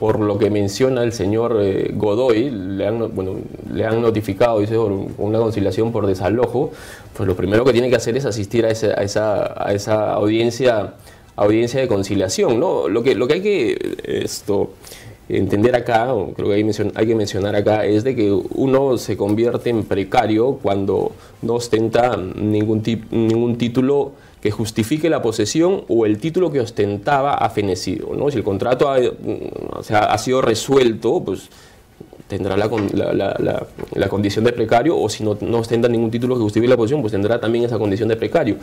por 0.00 0.18
lo 0.18 0.38
que 0.38 0.48
menciona 0.48 1.02
el 1.04 1.12
señor 1.12 1.58
eh, 1.60 1.92
Godoy, 1.94 2.48
le 2.50 2.86
han, 2.86 2.98
no- 2.98 3.08
bueno, 3.10 3.34
le 3.70 3.84
han 3.84 4.00
notificado, 4.00 4.58
dice, 4.58 4.78
una 4.78 5.38
conciliación 5.38 5.92
por 5.92 6.06
desalojo, 6.06 6.70
pues 7.14 7.26
lo 7.28 7.36
primero 7.36 7.66
que 7.66 7.72
tiene 7.72 7.90
que 7.90 7.96
hacer 7.96 8.16
es 8.16 8.24
asistir 8.24 8.64
a 8.64 8.70
esa, 8.70 8.98
a 8.98 9.02
esa, 9.04 9.62
a 9.62 9.74
esa 9.74 10.14
audiencia, 10.14 10.94
audiencia 11.36 11.80
de 11.82 11.86
conciliación, 11.86 12.58
¿no? 12.58 12.88
Lo 12.88 13.02
que, 13.02 13.14
lo 13.14 13.28
que 13.28 13.34
hay 13.34 13.42
que 13.42 13.96
esto, 14.04 14.70
entender 15.28 15.76
acá, 15.76 16.08
creo 16.34 16.48
que 16.48 16.54
hay, 16.54 16.70
hay 16.94 17.06
que 17.06 17.14
mencionar 17.14 17.54
acá, 17.54 17.84
es 17.84 18.02
de 18.02 18.16
que 18.16 18.32
uno 18.32 18.96
se 18.96 19.18
convierte 19.18 19.68
en 19.68 19.84
precario 19.84 20.58
cuando 20.62 21.12
no 21.42 21.54
ostenta 21.56 22.16
ningún, 22.16 22.82
tip- 22.82 23.10
ningún 23.10 23.58
título 23.58 24.12
que 24.40 24.50
justifique 24.50 25.10
la 25.10 25.20
posesión 25.22 25.82
o 25.88 26.06
el 26.06 26.18
título 26.18 26.50
que 26.50 26.60
ostentaba 26.60 27.34
ha 27.34 27.50
fenecido. 27.50 28.14
¿no? 28.16 28.30
Si 28.30 28.38
el 28.38 28.44
contrato 28.44 28.88
ha, 28.88 28.98
mm, 28.98 30.18
sido 30.18 30.40
resuelto, 30.40 31.22
pues 31.22 31.48
tendrá 32.26 32.56
la, 32.56 32.68
con- 32.68 32.88
la- 32.94 33.12
la- 33.12 33.36
la- 33.40 33.66
la 33.92 34.08
condición 34.08 34.44
de 34.44 34.52
precario 34.52 34.96
o 34.96 35.08
si 35.08 35.24
no, 35.24 35.36
ostenta 35.58 35.88
ningún 35.88 36.10
título 36.12 36.36
que 36.36 36.42
justifique 36.42 36.70
la 36.70 36.76
posesión, 36.76 37.00
pues 37.00 37.10
tendrá 37.12 37.40
también 37.40 37.64
esa 37.64 37.76
condición 37.76 38.08
de 38.08 38.16
precario. 38.16 38.56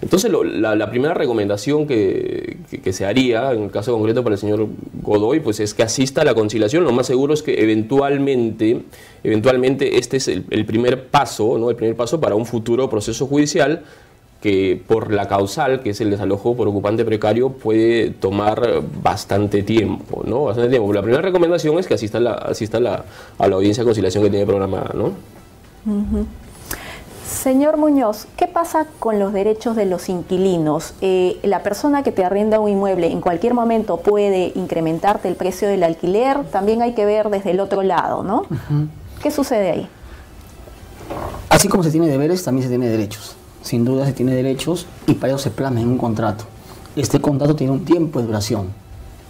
Entonces, 0.00 0.32
la, 0.32 0.90
primera 0.90 1.14
recomendación 1.14 1.86
que, 1.86 2.56
se 2.90 3.04
haría, 3.04 3.52
en 3.52 3.64
el 3.64 3.70
caso 3.70 3.92
concreto 3.92 4.24
para 4.24 4.34
el 4.34 4.40
señor 4.40 4.66
Godoy, 5.02 5.38
pues 5.40 5.60
es 5.60 5.74
que 5.74 5.82
asista 5.84 6.22
a 6.22 6.24
la 6.24 6.34
conciliación. 6.34 6.82
Lo 6.84 6.90
más 6.90 7.06
seguro 7.06 7.34
es 7.34 7.42
que 7.42 7.62
eventualmente, 7.62 8.80
eventualmente 9.22 9.98
este 9.98 10.16
es 10.16 10.26
el 10.26 10.64
primer 10.66 11.06
paso, 11.06 11.56
¿no? 11.58 11.70
el 11.70 11.76
primer 11.76 11.94
paso 11.94 12.18
para 12.20 12.34
un 12.34 12.46
futuro 12.46 12.88
proceso 12.90 13.26
judicial 13.26 13.82
que 14.42 14.82
por 14.88 15.12
la 15.12 15.28
causal, 15.28 15.82
que 15.82 15.90
es 15.90 16.00
el 16.00 16.10
desalojo 16.10 16.56
por 16.56 16.66
ocupante 16.66 17.04
precario, 17.04 17.50
puede 17.50 18.10
tomar 18.10 18.82
bastante 19.00 19.62
tiempo, 19.62 20.24
¿no? 20.26 20.44
Bastante 20.44 20.68
tiempo. 20.68 20.92
La 20.92 21.00
primera 21.00 21.22
recomendación 21.22 21.78
es 21.78 21.86
que 21.86 21.94
asista 21.94 22.18
a 22.18 22.20
la, 22.20 22.32
asista 22.32 22.78
a 22.78 22.80
la, 22.80 23.04
a 23.38 23.46
la 23.46 23.54
audiencia 23.54 23.82
de 23.82 23.86
conciliación 23.86 24.24
que 24.24 24.30
tiene 24.30 24.44
programada, 24.44 24.90
¿no? 24.94 25.12
Señor 27.24 27.76
Muñoz, 27.76 28.26
¿qué 28.36 28.48
pasa 28.48 28.86
con 28.98 29.20
los 29.20 29.32
derechos 29.32 29.76
de 29.76 29.86
los 29.86 30.08
inquilinos? 30.08 30.94
Eh, 31.00 31.38
la 31.44 31.62
persona 31.62 32.02
que 32.02 32.10
te 32.10 32.24
arrenda 32.24 32.58
un 32.58 32.68
inmueble 32.68 33.12
en 33.12 33.20
cualquier 33.20 33.54
momento 33.54 33.98
puede 33.98 34.50
incrementarte 34.56 35.28
el 35.28 35.36
precio 35.36 35.68
del 35.68 35.84
alquiler, 35.84 36.44
también 36.50 36.82
hay 36.82 36.94
que 36.94 37.04
ver 37.04 37.30
desde 37.30 37.52
el 37.52 37.60
otro 37.60 37.82
lado, 37.82 38.24
¿no? 38.24 38.46
¿Qué 39.22 39.30
sucede 39.30 39.70
ahí? 39.70 39.88
Así 41.48 41.68
como 41.68 41.84
se 41.84 41.92
tiene 41.92 42.08
deberes, 42.08 42.42
también 42.42 42.64
se 42.64 42.68
tiene 42.68 42.88
derechos. 42.88 43.36
Sin 43.62 43.84
duda 43.84 44.06
se 44.06 44.12
tiene 44.12 44.34
derechos 44.34 44.86
y 45.06 45.14
para 45.14 45.32
eso 45.32 45.38
se 45.38 45.50
plasma 45.50 45.80
en 45.80 45.88
un 45.88 45.98
contrato. 45.98 46.44
Este 46.96 47.20
contrato 47.20 47.56
tiene 47.56 47.72
un 47.72 47.84
tiempo 47.84 48.20
de 48.20 48.26
duración. 48.26 48.68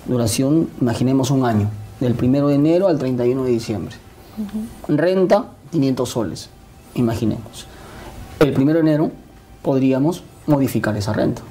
Duración, 0.07 0.69
imaginemos 0.81 1.31
un 1.31 1.45
año, 1.45 1.71
del 2.01 2.17
1 2.21 2.49
de 2.49 2.55
enero 2.55 2.89
al 2.89 2.99
31 2.99 3.45
de 3.45 3.51
diciembre. 3.51 3.95
Renta, 4.89 5.51
500 5.71 6.09
soles, 6.09 6.51
imaginemos. 6.95 7.67
El 8.41 8.53
primero 8.53 8.83
de 8.83 8.91
enero 8.91 9.11
podríamos 9.63 10.25
modificar 10.47 10.97
esa 10.97 11.13
renta, 11.13 11.43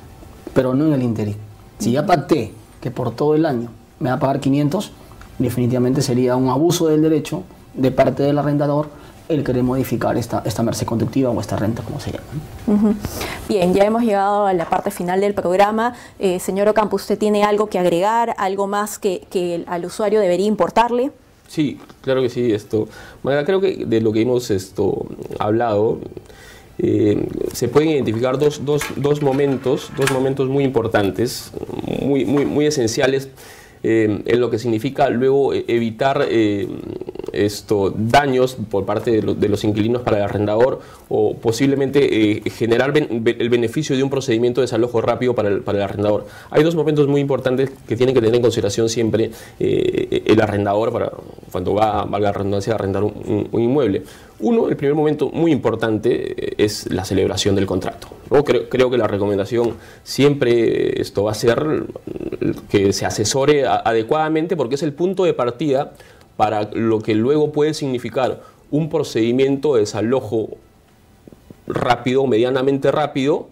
pero 0.54 0.74
no 0.74 0.88
en 0.88 0.94
el 0.94 1.04
interín. 1.04 1.38
Si 1.80 1.91
ya 1.91 2.06
pacté 2.06 2.52
que 2.82 2.91
por 2.91 3.12
todo 3.12 3.36
el 3.36 3.46
año 3.46 3.70
me 4.00 4.10
va 4.10 4.15
a 4.15 4.20
pagar 4.20 4.39
500, 4.39 4.91
definitivamente 5.39 6.02
sería 6.02 6.36
un 6.36 6.50
abuso 6.50 6.88
del 6.88 7.02
derecho 7.02 7.44
de 7.74 7.91
parte 7.91 8.24
del 8.24 8.38
arrendador 8.38 8.89
el 9.34 9.44
querer 9.44 9.63
modificar 9.63 10.17
esta, 10.17 10.41
esta 10.46 10.63
merced 10.63 10.86
conductiva 10.86 11.30
o 11.30 11.39
esta 11.39 11.56
renta, 11.56 11.84
como 11.84 12.00
se 12.00 12.12
llama. 12.12 12.96
Bien, 13.48 13.74
ya 13.74 13.86
hemos 13.86 14.04
llegado 14.04 14.46
a 14.46 14.54
la 14.54 14.65
parte 14.65 14.91
final 14.91 15.22
del 15.22 15.34
programa. 15.34 15.94
Eh, 16.20 16.39
señor 16.39 16.67
Ocampo, 16.67 16.96
¿usted 16.96 17.17
tiene 17.17 17.44
algo 17.44 17.67
que 17.67 17.80
agregar, 17.80 18.36
algo 18.38 18.67
más 18.67 19.00
que, 19.00 19.26
que 19.30 19.63
al 19.67 19.86
usuario 19.86 20.20
debería 20.20 20.48
importarle? 20.48 21.12
Sí, 21.48 21.80
claro 22.02 22.22
que 22.22 22.30
sí. 22.30 22.54
Esto, 22.54 22.88
creo 23.24 23.60
que 23.60 23.86
de 23.86 24.00
lo 24.00 24.13
que 24.13 24.22
hemos 24.22 24.50
esto, 24.52 25.06
hablado, 25.38 26.00
eh, 26.78 27.28
se 27.54 27.67
pueden 27.67 27.89
identificar 27.89 28.39
dos, 28.39 28.65
dos, 28.65 28.84
dos, 28.96 29.22
momentos, 29.22 29.91
dos 29.98 30.12
momentos 30.12 30.48
muy 30.48 30.63
importantes, 30.63 31.52
muy, 32.02 32.26
muy, 32.26 32.46
muy 32.46 32.65
esenciales 32.65 33.30
eh, 33.84 34.22
en 34.26 34.39
lo 34.39 34.50
que 34.50 34.60
significa 34.60 35.10
luego 35.10 35.54
evitar 35.54 36.26
eh, 36.30 36.67
esto, 37.34 37.94
daños 37.96 38.58
por 38.70 38.86
parte 38.86 39.22
de, 39.22 39.50
los 39.50 39.63
inquilinos 39.63 40.02
para 40.02 40.17
el 40.17 40.24
arrendador 40.24 40.82
o 41.10 41.36
posiblemente 41.36 42.41
generar 42.52 42.94
el 42.98 43.50
beneficio 43.50 43.96
de 43.96 44.04
un 44.04 44.10
procedimiento 44.10 44.62
de 44.62 44.65
desalojo 44.65 45.02
rápido 45.02 45.36
para 45.36 45.50
el, 45.50 45.62
para 45.62 45.80
el, 45.80 45.84
arrendador. 45.84 46.26
Hay 46.50 46.63
dos 46.63 46.76
momentos 46.76 47.08
muy 47.08 47.22
importantes 47.22 47.72
que 47.88 47.96
tienen 47.96 48.15
que 48.15 48.22
tener 48.22 48.36
en 48.36 48.41
consideración 48.41 48.89
siempre 48.89 49.32
el 49.60 50.41
arrendador 50.41 50.91
para 50.91 51.12
cuando 51.52 51.74
va, 51.74 52.06
valga 52.06 52.30
la 52.30 52.34
redundancia, 52.34 52.74
a 52.74 52.76
arrendar 52.76 53.04
un, 53.04 53.50
inmueble. 53.54 54.04
Uno, 54.39 54.70
el 54.70 54.76
primer 54.76 54.96
momento 54.96 55.30
muy 55.30 55.52
importante 55.52 56.63
es 56.63 56.91
la 56.91 57.06
celebración 57.06 57.56
del 57.56 57.65
contrato. 57.65 58.08
Creo, 58.44 58.70
creo, 58.70 58.89
que 58.89 58.98
la 58.98 59.08
recomendación 59.08 59.76
siempre 60.04 61.00
esto 61.00 61.24
va 61.24 61.32
a 61.32 61.36
ser 61.36 61.84
que 62.70 62.94
se 62.94 63.06
asesore 63.06 63.65
adecuadamente 63.67 64.56
porque 64.56 64.76
es 64.76 64.84
el 64.84 64.94
punto 64.94 65.26
de 65.26 65.34
partida 65.34 65.94
para 66.41 66.71
lo 66.73 67.01
que 67.01 67.13
luego 67.13 67.51
puede 67.51 67.75
significar 67.75 68.41
un 68.71 68.89
procedimiento 68.89 69.75
de 69.75 69.82
desalojo 69.82 70.58
rápido, 71.67 72.25
medianamente 72.25 72.91
rápido, 72.91 73.47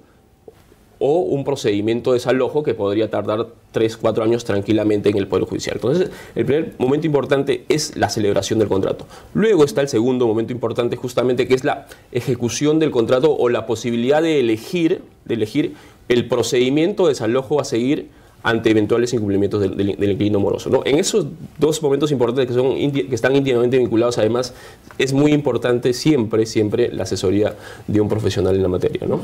o 0.98 1.20
un 1.20 1.44
procedimiento 1.44 2.10
de 2.10 2.16
desalojo 2.16 2.64
que 2.64 2.74
podría 2.74 3.08
tardar 3.12 3.46
3, 3.74 3.96
4 3.96 4.24
años 4.24 4.44
tranquilamente 4.44 5.10
en 5.10 5.18
el 5.18 5.28
Poder 5.28 5.46
Judicial. 5.46 5.76
Entonces, 5.76 6.10
el 6.34 6.46
primer 6.46 6.74
momento 6.80 7.06
importante 7.06 7.64
es 7.70 7.96
la 7.96 8.10
celebración 8.10 8.58
del 8.58 8.70
contrato. 8.70 9.06
Luego 9.36 9.66
está 9.66 9.82
el 9.82 9.88
segundo 9.88 10.26
momento 10.26 10.52
importante 10.52 10.96
justamente 10.96 11.48
que 11.48 11.54
es 11.54 11.64
la 11.64 11.86
ejecución 12.12 12.80
del 12.80 12.90
contrato 12.90 13.38
o 13.38 13.50
la 13.50 13.68
posibilidad 13.68 14.24
de 14.24 14.40
elegir, 14.40 15.04
de 15.26 15.36
elegir 15.36 15.76
el 16.08 16.28
procedimiento 16.28 17.04
de 17.04 17.10
desalojo 17.10 17.62
a 17.62 17.66
seguir 17.66 18.10
ante 18.42 18.72
eventuales 18.72 19.14
incumplimientos 19.14 19.62
del, 19.62 19.76
del, 19.76 20.12
inquilino 20.12 20.40
moroso. 20.40 20.70
¿no? 20.70 20.82
En 20.86 20.98
esos 20.98 21.28
dos 21.58 21.82
momentos 21.84 22.12
importantes 22.12 22.48
que, 22.48 22.54
son, 22.54 22.76
que 22.92 23.16
están 23.16 23.36
íntimamente 23.36 23.78
vinculados, 23.78 24.18
además, 24.18 24.54
es 24.98 25.12
muy 25.12 25.34
importante 25.34 25.94
siempre, 25.94 26.46
siempre 26.46 26.90
la 26.92 27.04
asesoría 27.04 27.56
de 27.88 28.00
un 28.00 28.08
profesional 28.08 28.56
en 28.56 28.64
la 28.64 28.70
materia. 28.70 29.06
¿no? 29.08 29.20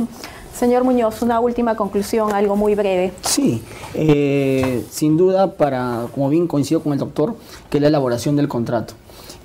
Señor 0.54 0.84
Muñoz, 0.84 1.22
una 1.22 1.40
última 1.40 1.76
conclusión, 1.76 2.34
algo 2.34 2.56
muy 2.56 2.76
breve. 2.76 3.14
Sí, 3.22 3.62
eh, 3.94 4.84
sin 4.90 5.16
duda, 5.16 5.54
para, 5.54 6.08
como 6.14 6.30
bien 6.30 6.48
coincido 6.48 6.82
con 6.82 6.92
el 6.94 7.00
doctor, 7.00 7.36
que 7.70 7.78
es 7.78 7.82
la 7.82 7.88
elaboración 7.88 8.36
del 8.36 8.50
contrato. 8.50 8.96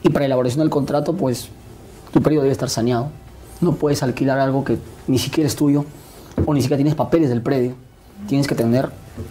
Y 0.03 0.09
para 0.09 0.21
la 0.21 0.27
elaboración 0.27 0.61
del 0.61 0.71
contrato, 0.71 1.15
pues, 1.15 1.49
tu 2.13 2.23
periodo 2.23 2.43
debe 2.43 2.53
estar 2.53 2.71
saneado. 2.71 3.09
No 3.61 3.75
puedes 3.75 4.03
alquilar 4.03 4.39
algo 4.39 4.65
que 4.65 4.79
ni 5.07 5.19
siquiera 5.19 5.47
es 5.47 5.55
tuyo 5.55 5.85
o 6.47 6.55
ni 6.55 6.63
siquiera 6.63 6.79
tienes 6.79 6.95
papeles 6.95 7.29
del 7.29 7.43
predio. 7.43 7.75
Tienes 8.27 8.47
que 8.47 8.55
tener 8.55 8.91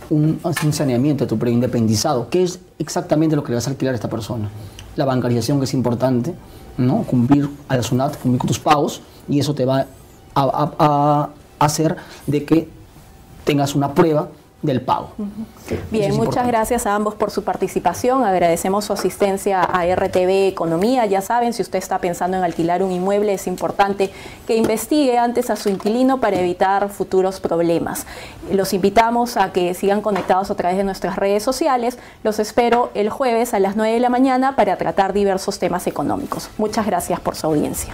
un, 0.09 0.39
saneamiento 0.71 1.25
de 1.25 1.29
tu 1.29 1.37
predio 1.37 1.55
independizado, 1.55 2.29
que 2.29 2.43
es 2.43 2.59
exactamente 2.77 3.35
lo 3.35 3.43
que 3.43 3.49
le 3.49 3.55
vas 3.55 3.67
a 3.67 3.71
alquilar 3.71 3.93
a 3.93 3.95
esta 3.95 4.09
persona. 4.09 4.49
La 4.95 5.05
bancarización 5.05 5.59
que 5.59 5.65
es 5.65 5.73
importante, 5.73 6.33
¿no? 6.77 7.03
cumplir 7.03 7.49
a 7.67 7.77
la 7.77 7.83
SUNAT, 7.83 8.17
cumplir 8.17 8.39
con 8.39 8.47
tus 8.47 8.59
pagos, 8.59 9.01
y 9.27 9.39
eso 9.39 9.53
te 9.53 9.65
va 9.65 9.85
a, 10.35 10.71
a 10.79 11.29
hacer 11.59 11.95
de 12.27 12.45
que 12.45 12.69
tengas 13.43 13.75
una 13.75 13.93
prueba 13.93 14.29
del 14.61 14.81
pago. 14.81 15.11
Bien, 15.89 16.15
muchas 16.15 16.45
gracias 16.45 16.85
a 16.85 16.93
ambos 16.93 17.15
por 17.15 17.31
su 17.31 17.43
participación. 17.43 18.25
Agradecemos 18.25 18.85
su 18.85 18.93
asistencia 18.93 19.61
a 19.61 19.85
RTV 19.85 20.47
Economía. 20.47 21.05
Ya 21.05 21.21
saben, 21.21 21.53
si 21.53 21.61
usted 21.61 21.79
está 21.79 21.99
pensando 21.99 22.35
en 22.35 22.43
alquilar 22.43 22.83
un 22.83 22.91
inmueble, 22.91 23.33
es 23.33 23.47
importante 23.47 24.11
que 24.47 24.57
investigue 24.57 25.17
antes 25.17 25.49
a 25.49 25.55
su 25.55 25.69
inquilino 25.69 26.19
para 26.19 26.39
evitar 26.39 26.89
futuros 26.89 27.39
problemas. 27.39 28.05
Los 28.51 28.73
invitamos 28.73 29.37
a 29.37 29.53
que 29.53 29.73
sigan 29.73 30.01
conectados 30.01 30.51
a 30.51 30.55
través 30.55 30.77
de 30.77 30.83
nuestras 30.83 31.15
redes 31.15 31.41
sociales. 31.41 31.97
Los 32.23 32.39
espero 32.39 32.91
el 32.95 33.09
jueves 33.09 33.53
a 33.53 33.59
las 33.59 33.77
9 33.77 33.93
de 33.93 33.99
la 33.99 34.09
mañana 34.09 34.57
para 34.57 34.75
tratar 34.75 35.13
diversos 35.13 35.57
temas 35.59 35.87
económicos. 35.87 36.49
Muchas 36.57 36.85
gracias 36.85 37.19
por 37.21 37.35
su 37.35 37.47
audiencia. 37.47 37.93